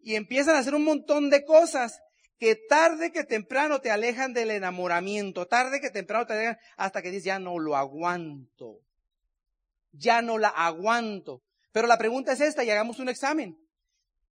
Y 0.00 0.14
empiezan 0.14 0.56
a 0.56 0.60
hacer 0.60 0.74
un 0.74 0.84
montón 0.84 1.30
de 1.30 1.44
cosas 1.44 2.00
que 2.38 2.54
tarde 2.68 3.12
que 3.12 3.24
temprano 3.24 3.80
te 3.80 3.90
alejan 3.90 4.32
del 4.32 4.50
enamoramiento, 4.50 5.46
tarde 5.46 5.80
que 5.80 5.90
temprano 5.90 6.26
te 6.26 6.34
alejan 6.34 6.58
hasta 6.76 7.02
que 7.02 7.10
dices, 7.10 7.24
ya 7.24 7.38
no 7.38 7.58
lo 7.58 7.76
aguanto. 7.76 8.80
Ya 9.92 10.20
no 10.20 10.38
la 10.38 10.48
aguanto. 10.48 11.42
Pero 11.72 11.86
la 11.86 11.98
pregunta 11.98 12.32
es 12.32 12.40
esta 12.40 12.64
y 12.64 12.70
hagamos 12.70 12.98
un 12.98 13.08
examen. 13.08 13.58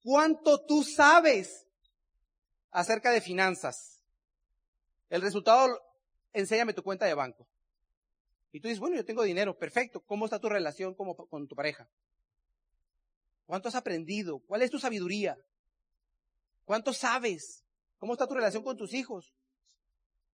¿Cuánto 0.02 0.64
tú 0.64 0.82
sabes 0.82 1.66
acerca 2.70 3.10
de 3.10 3.20
finanzas? 3.20 4.02
El 5.08 5.22
resultado 5.22 5.80
enséñame 6.34 6.74
tu 6.74 6.82
cuenta 6.82 7.06
de 7.06 7.14
banco. 7.14 7.48
Y 8.52 8.60
tú 8.60 8.68
dices, 8.68 8.78
bueno, 8.78 8.96
yo 8.96 9.04
tengo 9.04 9.22
dinero, 9.22 9.58
perfecto. 9.58 10.00
¿Cómo 10.00 10.26
está 10.26 10.38
tu 10.38 10.48
relación 10.48 10.94
con 10.94 11.48
tu 11.48 11.56
pareja? 11.56 11.88
¿Cuánto 13.46 13.68
has 13.68 13.74
aprendido? 13.74 14.40
¿Cuál 14.40 14.62
es 14.62 14.70
tu 14.70 14.78
sabiduría? 14.78 15.36
¿Cuánto 16.64 16.92
sabes? 16.92 17.64
¿Cómo 17.98 18.12
está 18.12 18.26
tu 18.26 18.34
relación 18.34 18.62
con 18.62 18.76
tus 18.76 18.94
hijos? 18.94 19.34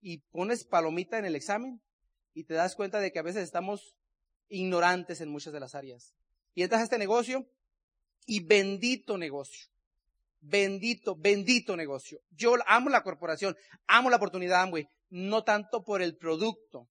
Y 0.01 0.19
pones 0.19 0.65
palomita 0.65 1.19
en 1.19 1.25
el 1.25 1.37
examen 1.37 1.81
y 2.35 2.45
te 2.45 2.55
das 2.55 2.75
cuenta 2.75 3.01
de 3.01 3.13
que 3.13 3.19
a 3.19 3.23
veces 3.23 3.43
estamos 3.43 3.97
ignorantes 4.49 5.21
en 5.21 5.29
muchas 5.29 5.53
de 5.53 5.61
las 5.61 5.75
áreas. 5.75 6.15
Y 6.55 6.63
entras 6.63 6.81
a 6.81 6.85
este 6.85 6.99
negocio 6.99 7.47
y 8.27 8.45
bendito 8.45 9.19
negocio. 9.19 9.69
Bendito, 10.41 11.17
bendito 11.17 11.77
negocio. 11.77 12.21
Yo 12.31 12.55
amo 12.67 12.89
la 12.89 13.03
corporación, 13.03 13.57
amo 13.87 14.09
la 14.09 14.17
oportunidad 14.17 14.63
Amway, 14.63 14.89
no 15.11 15.45
tanto 15.45 15.83
por 15.83 16.03
el 16.03 16.17
producto, 16.17 16.89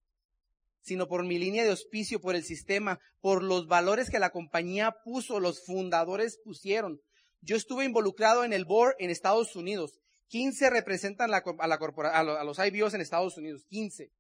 sino 0.81 1.07
por 1.07 1.25
mi 1.25 1.39
línea 1.39 1.63
de 1.63 1.71
auspicio, 1.71 2.19
por 2.19 2.35
el 2.35 2.43
sistema, 2.43 2.99
por 3.21 3.43
los 3.43 3.67
valores 3.67 4.09
que 4.09 4.19
la 4.19 4.29
compañía 4.29 4.95
puso, 5.03 5.39
los 5.39 5.65
fundadores 5.65 6.39
pusieron. 6.43 7.01
Yo 7.41 7.55
estuve 7.55 7.85
involucrado 7.85 8.43
en 8.43 8.53
el 8.53 8.65
board 8.65 8.95
en 8.99 9.09
Estados 9.09 9.55
Unidos. 9.55 9.99
15 10.27 10.69
representan 10.69 11.33
a, 11.33 11.41
la 11.67 11.75
a, 11.77 12.43
los 12.43 12.59
IBOs 12.59 12.93
en 12.93 13.01
Estados 13.01 13.37
Unidos. 13.37 13.65
15. 13.69 14.11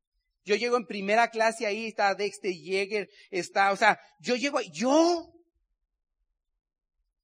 Yo 0.45 0.55
llego 0.55 0.77
en 0.77 0.85
primera 0.85 1.29
clase 1.29 1.65
ahí, 1.65 1.87
está 1.87 2.15
Dexter 2.15 2.51
Yeager, 2.51 3.09
está, 3.29 3.71
o 3.71 3.75
sea, 3.75 3.99
yo 4.19 4.35
llego, 4.35 4.59
yo, 4.71 5.31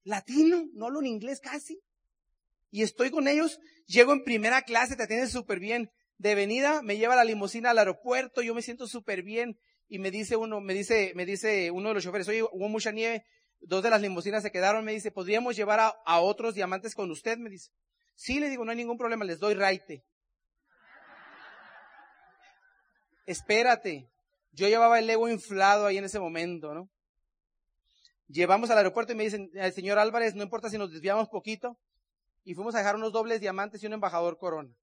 latino, 0.04 0.66
no 0.74 0.86
hablo 0.86 1.00
en 1.00 1.06
inglés 1.06 1.40
casi. 1.40 1.80
Y 2.70 2.82
estoy 2.82 3.10
con 3.10 3.26
ellos, 3.26 3.58
llego 3.86 4.12
en 4.12 4.22
primera 4.22 4.62
clase, 4.62 4.96
te 4.96 5.02
atienden 5.02 5.28
súper 5.28 5.58
bien. 5.58 5.90
De 6.18 6.34
venida, 6.34 6.82
me 6.82 6.96
lleva 6.96 7.16
la 7.16 7.24
limusina 7.24 7.70
al 7.70 7.78
aeropuerto, 7.78 8.42
yo 8.42 8.54
me 8.54 8.62
siento 8.62 8.86
súper 8.86 9.22
bien. 9.22 9.58
Y 9.88 9.98
me 9.98 10.10
dice 10.10 10.36
uno, 10.36 10.60
me 10.60 10.74
dice, 10.74 11.12
me 11.14 11.26
dice 11.26 11.70
uno 11.70 11.88
de 11.88 11.94
los 11.94 12.04
choferes, 12.04 12.28
oye, 12.28 12.42
hubo 12.42 12.68
mucha 12.68 12.90
nieve, 12.90 13.24
dos 13.60 13.82
de 13.82 13.90
las 13.90 14.00
limusinas 14.00 14.42
se 14.42 14.50
quedaron, 14.50 14.84
me 14.84 14.92
dice, 14.92 15.10
¿podríamos 15.12 15.56
llevar 15.56 15.80
a, 15.80 16.20
otros 16.20 16.54
diamantes 16.54 16.94
con 16.94 17.10
usted? 17.10 17.38
Me 17.38 17.50
dice. 17.50 17.70
Sí, 18.14 18.40
le 18.40 18.48
digo, 18.48 18.64
no 18.64 18.70
hay 18.70 18.76
ningún 18.76 18.98
problema, 18.98 19.24
les 19.24 19.38
doy 19.38 19.54
raite. 19.54 20.04
Espérate. 23.26 24.08
Yo 24.52 24.68
llevaba 24.68 24.98
el 24.98 25.10
ego 25.10 25.28
inflado 25.28 25.86
ahí 25.86 25.98
en 25.98 26.04
ese 26.04 26.18
momento, 26.18 26.72
¿no? 26.72 26.88
Llevamos 28.28 28.70
al 28.70 28.78
aeropuerto 28.78 29.12
y 29.12 29.16
me 29.16 29.24
dicen, 29.24 29.50
el 29.52 29.72
señor 29.72 29.98
Álvarez, 29.98 30.34
no 30.34 30.42
importa 30.42 30.70
si 30.70 30.78
nos 30.78 30.90
desviamos 30.90 31.28
poquito. 31.28 31.78
Y 32.42 32.54
fuimos 32.54 32.74
a 32.74 32.78
dejar 32.78 32.96
unos 32.96 33.12
dobles 33.12 33.40
diamantes 33.40 33.82
y 33.82 33.86
un 33.86 33.92
embajador 33.92 34.38
corona. 34.38 34.74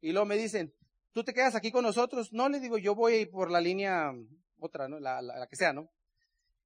Y 0.00 0.12
luego 0.12 0.26
me 0.26 0.36
dicen, 0.36 0.74
¿tú 1.12 1.24
te 1.24 1.34
quedas 1.34 1.54
aquí 1.54 1.70
con 1.70 1.84
nosotros? 1.84 2.32
No, 2.32 2.48
le 2.48 2.60
digo, 2.60 2.78
yo 2.78 2.94
voy 2.94 3.26
por 3.26 3.50
la 3.50 3.60
línea 3.60 4.12
otra, 4.58 4.88
¿no? 4.88 4.98
La, 4.98 5.46
que 5.48 5.56
sea, 5.56 5.72
¿no? 5.72 5.90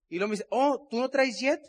Y 0.08 0.18
luego 0.18 0.28
me 0.28 0.36
dice, 0.36 0.46
oh, 0.50 0.86
¿tú 0.88 0.98
no 0.98 1.08
traes 1.08 1.38
jet? 1.40 1.60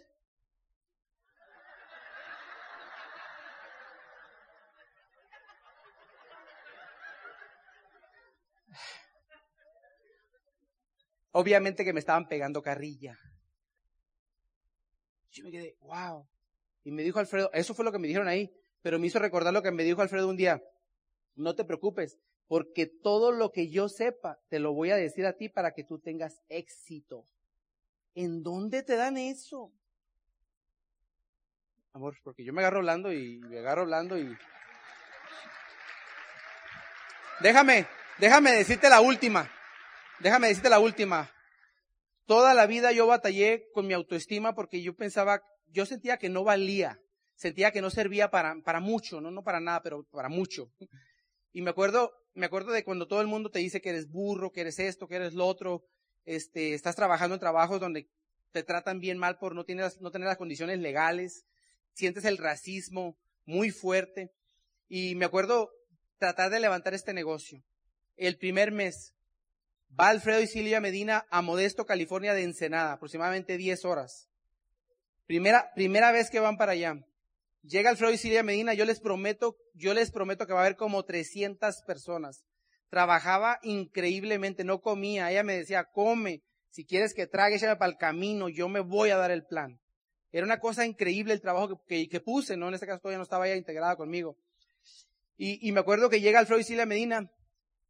Obviamente 11.31 11.83
que 11.83 11.91
me 11.91 11.99
estaban 11.99 12.27
pegando 12.27 12.61
carrilla. 12.61 13.19
Yo 15.31 15.43
me 15.43 15.51
quedé, 15.51 15.75
wow. 15.81 16.25
Y 16.85 16.91
me 16.91 17.03
dijo 17.03 17.19
Alfredo, 17.19 17.51
eso 17.51 17.73
fue 17.73 17.83
lo 17.83 17.91
que 17.91 17.99
me 17.99 18.07
dijeron 18.07 18.29
ahí, 18.29 18.49
pero 18.81 18.99
me 18.99 19.07
hizo 19.07 19.19
recordar 19.19 19.51
lo 19.51 19.61
que 19.61 19.71
me 19.71 19.83
dijo 19.83 20.01
Alfredo 20.01 20.29
un 20.29 20.37
día. 20.37 20.61
No 21.35 21.55
te 21.55 21.65
preocupes, 21.65 22.17
porque 22.47 22.85
todo 22.85 23.31
lo 23.31 23.51
que 23.51 23.69
yo 23.69 23.89
sepa 23.89 24.39
te 24.49 24.59
lo 24.59 24.73
voy 24.73 24.91
a 24.91 24.95
decir 24.95 25.25
a 25.25 25.33
ti 25.33 25.49
para 25.49 25.73
que 25.73 25.83
tú 25.83 25.99
tengas 25.99 26.41
éxito. 26.49 27.25
¿En 28.13 28.43
dónde 28.43 28.83
te 28.83 28.95
dan 28.95 29.17
eso? 29.17 29.73
Amor, 31.93 32.17
porque 32.23 32.43
yo 32.43 32.53
me 32.53 32.61
agarro 32.61 32.77
hablando 32.77 33.11
y 33.11 33.39
me 33.39 33.59
agarro 33.59 33.81
hablando 33.81 34.17
y... 34.17 34.35
Déjame, 37.41 37.87
déjame 38.17 38.51
decirte 38.51 38.89
la 38.89 39.01
última. 39.01 39.49
Déjame 40.19 40.47
decirte 40.47 40.69
la 40.69 40.79
última. 40.79 41.31
Toda 42.25 42.53
la 42.53 42.65
vida 42.65 42.91
yo 42.91 43.07
batallé 43.07 43.69
con 43.73 43.87
mi 43.87 43.93
autoestima 43.93 44.55
porque 44.55 44.81
yo 44.81 44.95
pensaba, 44.95 45.43
yo 45.67 45.85
sentía 45.85 46.17
que 46.17 46.29
no 46.29 46.43
valía, 46.43 46.99
sentía 47.35 47.71
que 47.71 47.81
no 47.81 47.89
servía 47.89 48.31
para, 48.31 48.55
para 48.63 48.79
mucho, 48.79 49.21
no, 49.21 49.31
no 49.31 49.43
para 49.43 49.59
nada, 49.59 49.81
pero 49.81 50.03
para 50.11 50.29
mucho. 50.29 50.71
Y 51.55 51.61
me 51.61 51.69
acuerdo, 51.69 52.11
me 52.33 52.47
acuerdo 52.47 52.73
de 52.73 52.83
cuando 52.83 53.07
todo 53.07 53.21
el 53.21 53.27
mundo 53.27 53.49
te 53.49 53.59
dice 53.59 53.79
que 53.79 53.87
eres 53.87 54.09
burro, 54.09 54.51
que 54.51 54.59
eres 54.59 54.77
esto, 54.77 55.07
que 55.07 55.15
eres 55.15 55.33
lo 55.35 55.47
otro, 55.47 55.85
este, 56.25 56.73
estás 56.73 56.97
trabajando 56.97 57.33
en 57.33 57.39
trabajos 57.39 57.79
donde 57.79 58.09
te 58.51 58.61
tratan 58.63 58.99
bien 58.99 59.17
mal 59.17 59.37
por 59.37 59.55
no 59.55 59.63
tener, 59.63 59.89
las 59.89 60.37
condiciones 60.37 60.79
legales, 60.79 61.45
sientes 61.93 62.25
el 62.25 62.39
racismo 62.39 63.17
muy 63.45 63.71
fuerte. 63.71 64.33
Y 64.89 65.15
me 65.15 65.23
acuerdo 65.23 65.69
tratar 66.17 66.51
de 66.51 66.59
levantar 66.59 66.93
este 66.93 67.13
negocio. 67.13 67.63
El 68.17 68.37
primer 68.37 68.73
mes, 68.73 69.13
Va 69.97 70.09
Alfredo 70.09 70.41
y 70.41 70.47
Silvia 70.47 70.81
Medina 70.81 71.25
a 71.29 71.41
Modesto, 71.41 71.85
California 71.85 72.33
de 72.33 72.43
Ensenada, 72.43 72.91
aproximadamente 72.91 73.55
10 73.55 73.85
horas. 73.85 74.27
Primera, 75.25 75.71
primera 75.73 76.11
vez 76.11 76.29
que 76.29 76.41
van 76.41 76.57
para 76.57 76.73
allá. 76.73 76.99
Llega 77.67 77.89
Alfredo 77.89 78.13
y 78.13 78.17
Silvia 78.17 78.43
Medina, 78.43 78.73
yo 78.75 78.85
les 78.85 78.99
prometo, 78.99 79.57
yo 79.73 79.93
les 79.95 80.11
prometo 80.11 80.45
que 80.45 80.53
va 80.53 80.59
a 80.59 80.65
haber 80.65 80.75
como 80.75 81.03
300 81.03 81.81
personas. 81.87 82.43
Trabajaba 82.89 83.57
increíblemente, 83.63 84.63
no 84.63 84.81
comía. 84.81 85.31
Ella 85.31 85.43
me 85.43 85.57
decía, 85.57 85.85
come, 85.91 86.43
si 86.69 86.85
quieres 86.85 87.15
que 87.15 87.25
trague, 87.25 87.55
échame 87.55 87.75
para 87.75 87.91
el 87.91 87.97
camino, 87.97 88.49
yo 88.49 88.69
me 88.69 88.81
voy 88.81 89.09
a 89.09 89.17
dar 89.17 89.31
el 89.31 89.45
plan. 89.45 89.79
Era 90.31 90.45
una 90.45 90.59
cosa 90.59 90.85
increíble 90.85 91.33
el 91.33 91.41
trabajo 91.41 91.81
que, 91.87 92.07
que, 92.07 92.19
puse, 92.19 92.55
¿no? 92.55 92.67
En 92.67 92.75
este 92.75 92.85
caso 92.85 92.99
todavía 92.99 93.17
no 93.17 93.23
estaba 93.23 93.47
ella 93.47 93.55
integrada 93.55 93.95
conmigo. 93.95 94.37
Y, 95.35 95.67
y 95.67 95.71
me 95.71 95.79
acuerdo 95.79 96.09
que 96.09 96.21
llega 96.21 96.39
Alfredo 96.39 96.59
y 96.59 96.65
Silvia 96.65 96.85
Medina 96.85 97.31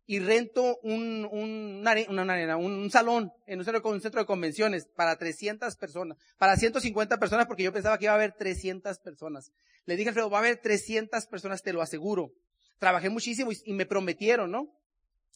y 0.07 0.19
rento 0.19 0.77
un, 0.83 1.27
un, 1.31 1.83
una, 2.09 2.57
un, 2.57 2.91
salón 2.91 3.31
en 3.47 3.59
un 3.59 3.65
centro, 3.65 4.21
de 4.21 4.25
convenciones 4.25 4.87
para 4.95 5.17
300 5.17 5.75
personas, 5.77 6.17
para 6.37 6.55
150 6.57 7.17
personas 7.17 7.47
porque 7.47 7.63
yo 7.63 7.73
pensaba 7.73 7.97
que 7.97 8.05
iba 8.05 8.13
a 8.13 8.17
haber 8.17 8.33
300 8.33 8.99
personas. 8.99 9.51
Le 9.85 9.95
dije 9.95 10.09
Alfredo, 10.09 10.29
va 10.29 10.37
a 10.37 10.41
haber 10.41 10.61
300 10.61 11.25
personas, 11.27 11.63
te 11.63 11.73
lo 11.73 11.81
aseguro. 11.81 12.31
Trabajé 12.77 13.09
muchísimo 13.09 13.51
y, 13.51 13.57
y 13.65 13.73
me 13.73 13.85
prometieron, 13.85 14.51
¿no? 14.51 14.67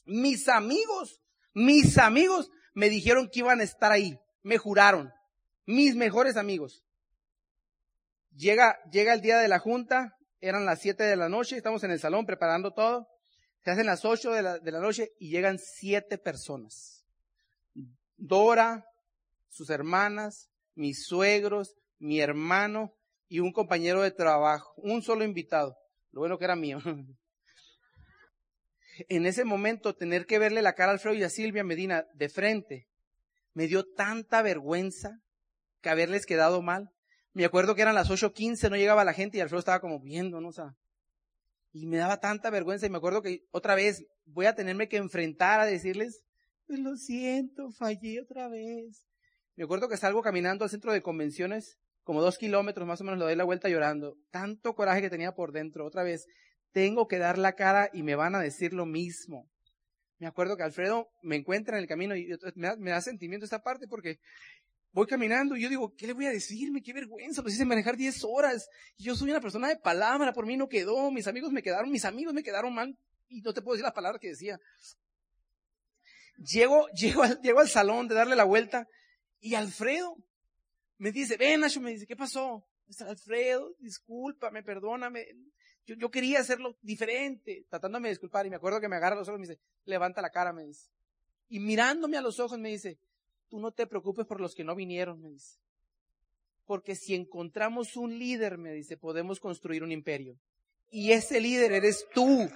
Mis 0.06 0.48
amigos, 0.50 1.20
mis 1.54 1.98
amigos 1.98 2.52
me 2.74 2.90
dijeron 2.90 3.30
que 3.32 3.40
iban 3.40 3.62
a 3.62 3.64
estar 3.64 3.92
ahí, 3.92 4.20
me 4.44 4.58
juraron, 4.58 5.12
mis 5.66 5.96
mejores 5.96 6.38
amigos. 6.38 6.84
Llega, 8.36 8.78
llega 8.92 9.14
el 9.14 9.22
día 9.22 9.40
de 9.40 9.48
la 9.48 9.60
junta, 9.60 10.16
eran 10.42 10.66
las 10.66 10.80
7 10.80 11.04
de 11.04 11.16
la 11.16 11.28
noche, 11.28 11.58
estamos 11.58 11.84
en 11.84 11.92
el 11.92 12.00
salón 12.00 12.26
preparando 12.26 12.72
todo. 12.74 13.08
Se 13.64 13.72
hacen 13.72 13.86
las 13.86 14.06
ocho 14.06 14.32
de 14.32 14.42
la, 14.42 14.60
de 14.60 14.72
la 14.72 14.80
noche 14.80 15.12
y 15.20 15.30
llegan 15.30 15.60
siete 15.60 16.18
personas. 16.18 17.06
Dora, 18.16 18.86
sus 19.48 19.70
hermanas, 19.70 20.50
mis 20.76 21.06
suegros, 21.06 21.76
mi 22.00 22.22
hermano 22.22 22.94
y 23.28 23.40
un 23.40 23.52
compañero 23.52 24.02
de 24.02 24.12
trabajo. 24.12 24.74
Un 24.78 25.02
solo 25.02 25.24
invitado. 25.24 25.78
Lo 26.12 26.22
bueno 26.22 26.38
que 26.38 26.46
era 26.46 26.56
mío. 26.56 26.80
En 29.08 29.26
ese 29.26 29.46
momento, 29.46 29.96
tener 29.96 30.26
que 30.26 30.40
verle 30.40 30.62
la 30.62 30.74
cara 30.74 30.90
a 30.90 30.94
Alfredo 30.96 31.16
y 31.16 31.24
a 31.24 31.30
Silvia 31.30 31.64
Medina 31.64 32.06
de 32.16 32.28
frente, 32.28 32.90
me 33.54 33.66
dio 33.66 33.86
tanta 33.86 34.42
vergüenza 34.42 35.22
que 35.82 35.90
haberles 35.90 36.26
quedado 36.26 36.62
mal. 36.62 36.90
Me 37.32 37.46
acuerdo 37.46 37.76
que 37.76 37.82
eran 37.82 37.96
las 37.96 38.10
8.15, 38.10 38.70
no 38.70 38.76
llegaba 38.76 39.06
la 39.06 39.14
gente 39.14 39.38
y 39.38 39.42
Alfredo 39.42 39.60
estaba 39.60 39.80
como 39.80 40.02
viendo, 40.02 40.42
¿no? 40.42 40.50
O 40.50 40.74
y 41.72 41.86
me 41.86 41.98
daba 41.98 42.20
tanta 42.20 42.50
vergüenza 42.50 42.86
y 42.86 42.90
me 42.90 42.98
acuerdo 42.98 43.22
que 43.22 43.46
otra 43.52 43.76
vez 43.76 44.06
voy 44.26 44.46
a 44.46 44.56
tenerme 44.56 44.88
que 44.88 44.98
enfrentar 44.98 45.60
a 45.60 45.66
decirles, 45.66 46.24
pues 46.66 46.80
lo 46.80 46.96
siento, 46.96 47.72
fallé 47.72 48.22
otra 48.22 48.48
vez. 48.48 49.06
Me 49.56 49.64
acuerdo 49.64 49.90
que 49.90 49.98
salgo 49.98 50.22
caminando 50.22 50.64
al 50.64 50.70
centro 50.70 50.94
de 50.94 51.02
convenciones, 51.02 51.78
como 52.04 52.22
dos 52.22 52.38
kilómetros 52.38 52.88
más 52.88 53.02
o 53.02 53.04
menos, 53.04 53.20
lo 53.20 53.26
doy 53.26 53.36
la 53.36 53.44
vuelta 53.44 53.70
llorando. 53.70 54.18
Tanto 54.32 54.74
coraje 54.74 55.02
que 55.02 55.10
tenía 55.10 55.34
por 55.34 55.52
dentro. 55.52 55.86
Otra 55.86 56.04
vez, 56.04 56.26
tengo 56.72 57.08
que 57.08 57.18
dar 57.18 57.38
la 57.38 57.54
cara 57.54 57.90
y 57.94 58.04
me 58.04 58.16
van 58.16 58.36
a 58.36 58.40
decir 58.40 58.74
lo 58.74 58.86
mismo. 58.86 59.50
Me 60.18 60.28
acuerdo 60.28 60.58
que 60.58 60.64
Alfredo 60.64 61.10
me 61.22 61.36
encuentra 61.36 61.78
en 61.78 61.84
el 61.84 61.88
camino 61.88 62.16
y 62.16 62.28
me 62.56 62.68
da, 62.68 62.76
me 62.78 62.92
da 62.92 63.02
sentimiento 63.02 63.46
esta 63.46 63.62
parte 63.62 63.88
porque 63.88 64.20
voy 64.92 65.08
caminando 65.08 65.56
y 65.56 65.62
yo 65.62 65.70
digo, 65.70 65.94
¿qué 65.96 66.08
le 66.08 66.14
voy 66.14 66.26
a 66.26 66.32
decirme? 66.32 66.82
Qué 66.82 66.94
vergüenza, 66.94 67.42
pues 67.42 67.56
hice 67.56 67.66
manejar 67.66 67.96
10 67.96 68.24
horas. 68.24 68.68
Y 68.98 69.04
yo 69.04 69.16
soy 69.16 69.30
una 69.30 69.42
persona 69.42 69.68
de 69.68 69.78
palabra, 69.78 70.34
por 70.34 70.46
mí 70.46 70.58
no 70.58 70.68
quedó, 70.68 71.12
mis 71.12 71.28
amigos 71.28 71.52
me 71.52 71.62
quedaron, 71.62 71.92
mis 71.92 72.06
amigos 72.06 72.34
me 72.34 72.44
quedaron 72.44 72.74
mal 72.74 72.98
y 73.28 73.42
no 73.42 73.54
te 73.54 73.62
puedo 73.62 73.76
decir 73.76 73.84
las 73.84 73.94
palabras 73.94 74.20
que 74.20 74.30
decía. 74.30 74.60
Llego, 76.38 76.88
llego, 76.94 77.24
al, 77.24 77.40
al 77.58 77.70
salón 77.70 78.08
de 78.08 78.16
darle 78.16 78.36
la 78.36 78.46
vuelta 78.46 78.88
y 79.40 79.56
Alfredo 79.56 80.18
me 80.98 81.12
dice, 81.12 81.38
ven 81.38 81.62
Nacho, 81.62 81.80
me 81.80 81.92
dice, 81.92 82.06
¿qué 82.06 82.16
pasó? 82.16 82.66
Alfredo, 83.08 83.76
discúlpame, 83.80 84.64
perdóname. 84.64 85.28
Yo, 85.86 85.96
yo 85.96 86.10
quería 86.10 86.40
hacerlo 86.40 86.78
diferente, 86.82 87.66
tratándome 87.70 88.10
de 88.10 88.14
disculpar 88.14 88.46
y 88.46 88.50
me 88.50 88.58
acuerdo 88.58 88.82
que 88.82 88.90
me 88.90 88.96
agarra 88.96 89.16
los 89.16 89.28
ojos 89.28 89.40
y 89.40 89.42
me 89.42 89.48
dice, 89.48 89.62
levanta 89.86 90.22
la 90.22 90.30
cara, 90.30 90.52
me 90.52 90.64
dice. 90.64 90.90
Y 91.48 91.60
mirándome 91.60 92.18
a 92.18 92.22
los 92.22 92.40
ojos 92.40 92.60
me 92.60 92.70
dice, 92.70 93.00
tú 93.50 93.60
no 93.60 93.72
te 93.72 93.88
preocupes 93.88 94.26
por 94.26 94.40
los 94.40 94.56
que 94.56 94.64
no 94.64 94.76
vinieron, 94.76 95.22
me 95.22 95.30
dice. 95.30 95.58
Porque 96.66 96.96
si 96.96 97.16
encontramos 97.16 97.96
un 97.96 98.18
líder, 98.18 98.58
me 98.58 98.72
dice, 98.72 98.96
podemos 98.96 99.40
construir 99.40 99.84
un 99.84 99.92
imperio. 99.92 100.38
Y 100.92 101.12
ese 101.12 101.42
líder 101.42 101.72
eres 101.72 102.06
tú. 102.14 102.50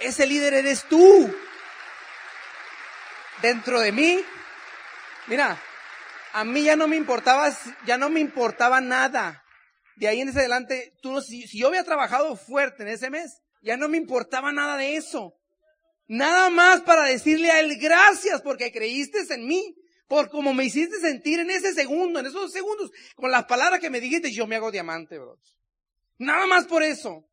Ese 0.00 0.26
líder 0.26 0.54
eres 0.54 0.84
tú. 0.88 1.32
Dentro 3.40 3.80
de 3.80 3.92
mí, 3.92 4.20
mira, 5.28 5.60
A 6.32 6.44
mí 6.44 6.62
ya 6.62 6.76
no 6.76 6.88
me 6.88 6.96
importaba, 6.96 7.50
ya 7.86 7.96
no 7.96 8.10
me 8.10 8.20
importaba 8.20 8.80
nada. 8.80 9.42
De 9.96 10.08
ahí 10.08 10.20
en 10.20 10.28
adelante, 10.28 10.94
tú 11.00 11.12
no, 11.12 11.20
si, 11.20 11.48
si 11.48 11.58
yo 11.58 11.68
había 11.68 11.84
trabajado 11.84 12.36
fuerte 12.36 12.82
en 12.82 12.90
ese 12.90 13.10
mes, 13.10 13.40
ya 13.62 13.76
no 13.76 13.88
me 13.88 13.96
importaba 13.96 14.52
nada 14.52 14.76
de 14.76 14.96
eso. 14.96 15.34
Nada 16.06 16.50
más 16.50 16.82
para 16.82 17.04
decirle 17.04 17.50
a 17.50 17.60
él 17.60 17.76
gracias 17.80 18.40
porque 18.42 18.70
creíste 18.70 19.18
en 19.34 19.46
mí. 19.46 19.74
Por 20.08 20.30
como 20.30 20.54
me 20.54 20.64
hiciste 20.64 20.98
sentir 21.00 21.38
en 21.40 21.50
ese 21.50 21.74
segundo, 21.74 22.18
en 22.18 22.26
esos 22.26 22.50
segundos, 22.50 22.90
con 23.14 23.30
las 23.30 23.44
palabras 23.44 23.78
que 23.78 23.90
me 23.90 24.00
dijiste, 24.00 24.32
yo 24.32 24.46
me 24.46 24.56
hago 24.56 24.70
diamante, 24.70 25.18
bro. 25.18 25.38
Nada 26.18 26.46
más 26.46 26.66
por 26.66 26.82
eso. 26.82 27.24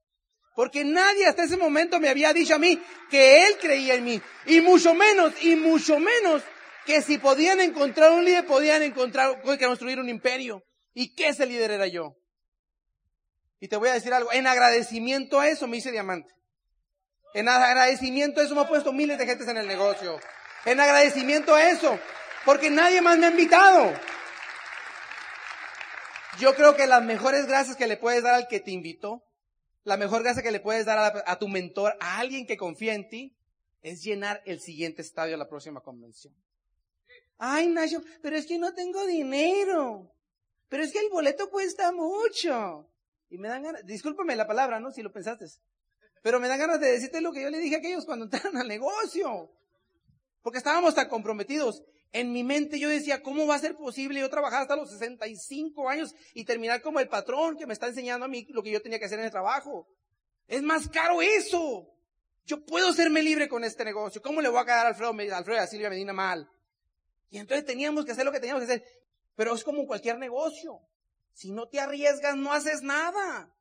Porque 0.56 0.84
nadie 0.84 1.26
hasta 1.26 1.46
ese 1.46 1.58
momento 1.58 2.00
me 2.00 2.10
había 2.10 2.34
dicho 2.34 2.56
a 2.56 2.60
mí 2.60 2.82
que 3.10 3.48
él 3.48 3.58
creía 3.60 3.96
en 3.96 4.04
mí. 4.04 4.22
Y 4.46 4.60
mucho 4.60 4.94
menos, 4.94 5.34
y 5.42 5.56
mucho 5.56 6.00
menos 6.00 6.44
que 6.86 7.02
si 7.02 7.18
podían 7.18 7.62
encontrar 7.62 8.12
un 8.12 8.26
líder, 8.26 8.46
podían 8.46 8.84
encontrar, 8.84 9.42
construir 9.42 10.00
un 10.00 10.10
imperio. 10.10 10.62
¿Y 10.94 11.16
que 11.16 11.30
ese 11.30 11.46
líder 11.46 11.72
era 11.72 11.88
yo? 11.88 12.16
Y 13.60 13.70
te 13.70 13.78
voy 13.78 13.90
a 13.90 13.94
decir 13.94 14.14
algo, 14.14 14.32
en 14.34 14.48
agradecimiento 14.48 15.40
a 15.40 15.48
eso 15.48 15.66
me 15.68 15.78
hice 15.78 15.92
diamante. 15.92 16.30
En 17.34 17.48
agradecimiento 17.50 18.40
a 18.40 18.44
eso 18.44 18.56
me 18.56 18.62
ha 18.62 18.68
puesto 18.68 18.94
miles 18.94 19.18
de 19.18 19.26
gentes 19.26 19.48
en 19.48 19.58
el 19.58 19.68
negocio. 19.68 20.20
En 20.66 20.80
agradecimiento 20.80 21.54
a 21.56 21.70
eso 21.70 22.00
porque 22.46 22.70
nadie 22.70 23.02
más 23.02 23.18
me 23.18 23.26
ha 23.26 23.32
invitado. 23.32 23.94
Yo 26.40 26.54
creo 26.54 26.76
que 26.76 26.86
las 26.86 27.04
mejores 27.04 27.48
gracias 27.48 27.78
que 27.78 27.88
le 27.88 27.98
puedes 27.98 28.24
dar 28.24 28.34
al 28.34 28.48
que 28.48 28.60
te 28.60 28.72
invitó, 28.72 29.24
la 29.84 29.98
mejor 29.98 30.24
gracia 30.24 30.44
que 30.44 30.52
le 30.52 30.60
puedes 30.60 30.86
dar 30.86 31.24
a, 31.26 31.40
tu 31.40 31.48
mentor, 31.48 31.96
a 32.00 32.18
alguien 32.18 32.46
que 32.46 32.58
confía 32.58 32.94
en 32.94 33.08
ti, 33.08 33.38
es 33.82 34.04
llenar 34.04 34.42
el 34.46 34.60
siguiente 34.60 35.02
estadio 35.02 35.34
de 35.34 35.38
la 35.38 35.48
próxima 35.48 35.82
convención. 35.82 36.34
Ay, 37.38 37.68
Nacho, 37.68 38.02
pero 38.22 38.36
es 38.36 38.48
que 38.48 38.58
no 38.58 38.74
tengo 38.74 39.06
dinero. 39.06 40.12
Pero 40.70 40.84
es 40.84 40.92
que 40.92 41.00
el 41.00 41.10
boleto 41.10 41.50
cuesta 41.50 41.92
mucho. 41.92 42.90
Y 43.30 43.38
me 43.38 43.48
dan 43.48 43.64
ganas, 43.64 43.86
discúlpame 43.86 44.36
la 44.36 44.48
palabra, 44.48 44.80
¿no? 44.80 44.92
Si 44.92 45.04
lo 45.04 45.12
pensaste. 45.12 45.46
Pero 46.24 46.40
me 46.40 46.48
dan 46.48 46.60
ganas 46.60 46.80
de 46.80 46.92
decirte 46.92 47.22
lo 47.22 47.32
que 47.32 47.44
yo 47.44 47.50
le 47.50 47.60
dije 47.60 47.76
a 47.76 47.78
aquellos 47.78 48.06
cuando 48.06 48.26
entraron 48.26 48.58
al 48.58 48.68
negocio. 48.68 49.52
Porque 50.42 50.58
estábamos 50.58 50.96
tan 50.96 51.08
comprometidos. 51.08 51.84
En 52.16 52.32
mi 52.32 52.46
mente 52.46 52.80
yo 52.80 52.88
decía, 52.88 53.22
¿cómo 53.22 53.46
va 53.46 53.56
a 53.56 53.60
ser 53.60 53.76
posible 53.76 54.22
yo 54.22 54.30
trabajar 54.30 54.62
hasta 54.62 54.78
los 54.78 54.90
65 54.90 55.90
años 55.90 56.16
y 56.34 56.46
terminar 56.46 56.82
como 56.82 57.02
el 57.02 57.10
patrón 57.10 57.58
que 57.58 57.68
me 57.68 57.74
está 57.74 57.88
enseñando 57.88 58.24
a 58.24 58.30
mí 58.30 58.48
lo 58.52 58.64
que 58.64 58.72
yo 58.72 58.82
tenía 58.82 59.00
que 59.00 59.04
hacer 59.04 59.20
en 59.20 59.26
el 59.26 59.32
trabajo? 59.32 59.86
Es 60.48 60.64
más 60.64 60.88
caro 60.88 61.22
eso. 61.22 61.94
Yo 62.46 62.64
puedo 62.64 62.94
serme 62.94 63.22
libre 63.22 63.50
con 63.50 63.66
este 63.66 63.84
negocio. 63.84 64.22
¿Cómo 64.22 64.40
le 64.40 64.48
voy 64.48 64.62
a 64.62 64.64
quedar 64.64 64.86
a 64.86 64.90
Alfredo, 64.90 65.10
Alfredo 65.36 65.60
y 65.60 65.62
a 65.62 65.68
Silvia 65.68 65.90
Medina 65.90 66.14
mal? 66.14 66.50
Y 67.32 67.38
entonces 67.38 67.66
teníamos 67.66 68.06
que 68.06 68.14
hacer 68.14 68.24
lo 68.24 68.32
que 68.32 68.40
teníamos 68.40 68.64
que 68.66 68.72
hacer. 68.72 68.86
Pero 69.36 69.54
es 69.54 69.66
como 69.66 69.86
cualquier 69.86 70.18
negocio. 70.18 70.80
Si 71.34 71.52
no 71.52 71.68
te 71.68 71.82
arriesgas, 71.82 72.38
no 72.38 72.54
haces 72.54 72.82
nada. 72.82 73.54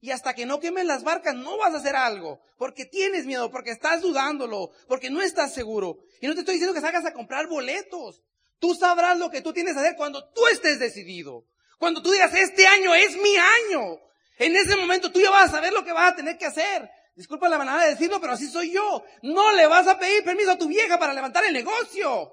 Y 0.00 0.10
hasta 0.10 0.34
que 0.34 0.44
no 0.44 0.60
quemen 0.60 0.86
las 0.86 1.02
barcas, 1.02 1.34
no 1.34 1.56
vas 1.56 1.74
a 1.74 1.78
hacer 1.78 1.96
algo. 1.96 2.40
Porque 2.58 2.84
tienes 2.84 3.24
miedo, 3.24 3.50
porque 3.50 3.70
estás 3.70 4.02
dudándolo, 4.02 4.70
porque 4.86 5.10
no 5.10 5.22
estás 5.22 5.54
seguro. 5.54 5.98
Y 6.20 6.26
no 6.26 6.34
te 6.34 6.40
estoy 6.40 6.54
diciendo 6.54 6.74
que 6.74 6.80
salgas 6.80 7.06
a 7.06 7.12
comprar 7.12 7.46
boletos. 7.46 8.22
Tú 8.58 8.74
sabrás 8.74 9.18
lo 9.18 9.30
que 9.30 9.40
tú 9.40 9.52
tienes 9.52 9.74
que 9.74 9.80
hacer 9.80 9.96
cuando 9.96 10.30
tú 10.30 10.46
estés 10.48 10.78
decidido. 10.78 11.46
Cuando 11.78 12.02
tú 12.02 12.10
digas, 12.10 12.32
este 12.34 12.66
año 12.66 12.94
es 12.94 13.16
mi 13.16 13.36
año. 13.36 13.98
En 14.38 14.56
ese 14.56 14.76
momento 14.76 15.12
tú 15.12 15.20
ya 15.20 15.30
vas 15.30 15.48
a 15.48 15.56
saber 15.56 15.72
lo 15.72 15.84
que 15.84 15.92
vas 15.92 16.12
a 16.12 16.16
tener 16.16 16.36
que 16.38 16.46
hacer. 16.46 16.90
Disculpa 17.14 17.48
la 17.48 17.58
manera 17.58 17.84
de 17.84 17.90
decirlo, 17.90 18.20
pero 18.20 18.32
así 18.32 18.48
soy 18.48 18.72
yo. 18.72 19.04
No 19.22 19.52
le 19.52 19.66
vas 19.66 19.86
a 19.86 19.98
pedir 19.98 20.24
permiso 20.24 20.52
a 20.52 20.58
tu 20.58 20.66
vieja 20.66 20.98
para 20.98 21.14
levantar 21.14 21.44
el 21.44 21.52
negocio. 21.52 22.32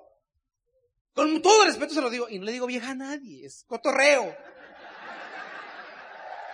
Con 1.14 1.42
todo 1.42 1.66
respeto 1.66 1.94
se 1.94 2.02
lo 2.02 2.10
digo. 2.10 2.28
Y 2.30 2.40
no 2.40 2.46
le 2.46 2.54
digo 2.54 2.66
vieja 2.66 2.92
a 2.92 2.96
nadie. 2.96 3.46
Es 3.46 3.64
cotorreo. 3.68 4.36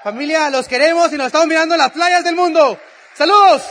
Familia, 0.03 0.49
los 0.49 0.67
queremos 0.67 1.11
y 1.11 1.17
nos 1.17 1.27
estamos 1.27 1.47
mirando 1.47 1.75
en 1.75 1.79
las 1.79 1.91
playas 1.91 2.23
del 2.23 2.35
mundo. 2.35 2.79
¡Saludos! 3.13 3.63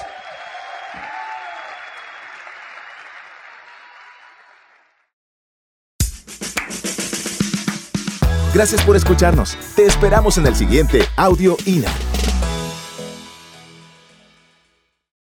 Gracias 8.57 8.83
por 8.85 8.97
escucharnos. 8.97 9.57
Te 9.77 9.85
esperamos 9.85 10.39
en 10.39 10.47
el 10.47 10.57
siguiente 10.57 11.07
Audio 11.17 11.59
INA. 11.67 11.93